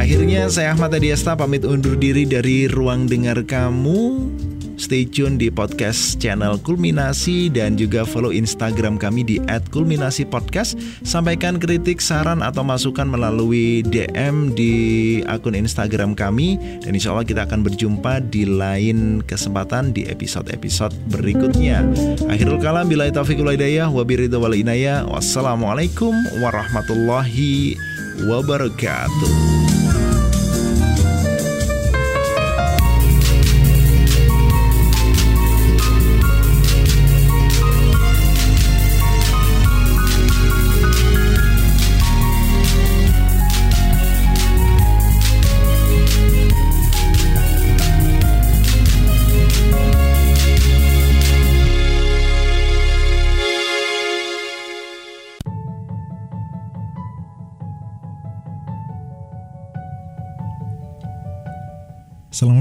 Akhirnya 0.00 0.48
saya 0.48 0.72
Ahmad 0.72 0.96
Adiasta 0.96 1.36
pamit 1.36 1.62
undur 1.68 1.94
diri 2.00 2.24
dari 2.24 2.64
ruang 2.66 3.06
dengar 3.06 3.44
kamu. 3.44 4.00
Stay 4.80 5.04
tune 5.04 5.36
di 5.36 5.52
podcast 5.52 6.16
channel 6.16 6.56
Kulminasi 6.56 7.52
dan 7.52 7.76
juga 7.76 8.08
follow 8.08 8.32
Instagram 8.32 8.96
kami 8.96 9.28
di 9.28 9.36
@kulminasipodcast. 9.68 10.80
Sampaikan 11.04 11.60
kritik, 11.60 12.00
saran 12.00 12.40
atau 12.40 12.64
masukan 12.64 13.04
melalui 13.04 13.84
DM 13.84 14.56
di 14.56 14.72
akun 15.28 15.52
Instagram 15.52 16.16
kami 16.16 16.56
dan 16.80 16.96
insya 16.96 17.12
Allah 17.12 17.28
kita 17.28 17.44
akan 17.44 17.60
berjumpa 17.60 18.24
di 18.32 18.48
lain 18.48 19.20
kesempatan 19.28 19.92
di 19.92 20.08
episode-episode 20.08 20.96
berikutnya. 21.12 21.84
Akhirul 22.32 22.56
kalam 22.56 22.88
bila 22.88 23.04
taufiqul 23.12 23.52
hidayah 23.52 23.92
wabiridho 23.92 24.40
wal 24.40 24.56
inayah. 24.56 25.04
Wassalamualaikum 25.04 26.16
warahmatullahi 26.40 27.76
wabarakatuh. 28.24 29.59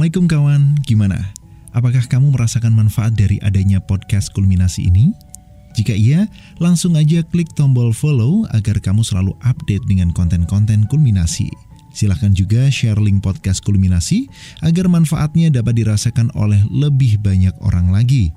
Assalamualaikum 0.09 0.41
kawan, 0.41 0.63
gimana? 0.89 1.19
Apakah 1.69 2.01
kamu 2.01 2.33
merasakan 2.33 2.73
manfaat 2.73 3.13
dari 3.13 3.37
adanya 3.45 3.77
podcast 3.77 4.33
kulminasi 4.33 4.89
ini? 4.89 5.13
Jika 5.77 5.93
iya, 5.93 6.25
langsung 6.57 6.97
aja 6.97 7.21
klik 7.21 7.45
tombol 7.53 7.93
follow 7.93 8.41
agar 8.49 8.81
kamu 8.81 9.05
selalu 9.05 9.37
update 9.45 9.85
dengan 9.85 10.09
konten-konten 10.09 10.89
kulminasi. 10.89 11.45
Silahkan 11.93 12.33
juga 12.33 12.73
share 12.73 12.97
link 12.97 13.21
podcast 13.21 13.61
kulminasi 13.61 14.25
agar 14.65 14.89
manfaatnya 14.89 15.53
dapat 15.53 15.77
dirasakan 15.77 16.33
oleh 16.33 16.57
lebih 16.73 17.21
banyak 17.21 17.53
orang 17.61 17.93
lagi. 17.93 18.33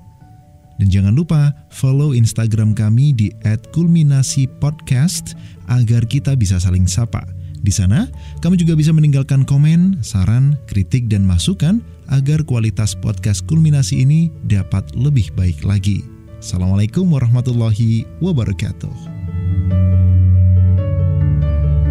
Dan 0.77 0.93
jangan 0.93 1.17
lupa 1.17 1.57
follow 1.73 2.13
Instagram 2.13 2.77
kami 2.77 3.17
di 3.17 3.33
@kulminasipodcast 3.73 5.33
agar 5.73 6.05
kita 6.05 6.37
bisa 6.37 6.61
saling 6.61 6.85
sapa 6.85 7.25
di 7.63 7.71
sana, 7.71 8.11
kamu 8.43 8.59
juga 8.59 8.75
bisa 8.75 8.91
meninggalkan 8.91 9.47
komen, 9.47 10.03
saran, 10.03 10.59
kritik, 10.67 11.07
dan 11.07 11.23
masukan 11.23 11.79
agar 12.11 12.43
kualitas 12.43 12.91
podcast 12.91 13.47
kulminasi 13.47 14.03
ini 14.03 14.27
dapat 14.43 14.83
lebih 14.99 15.31
baik 15.31 15.63
lagi. 15.63 16.03
Assalamualaikum 16.43 17.07
warahmatullahi 17.07 18.03
wabarakatuh. 18.19 18.91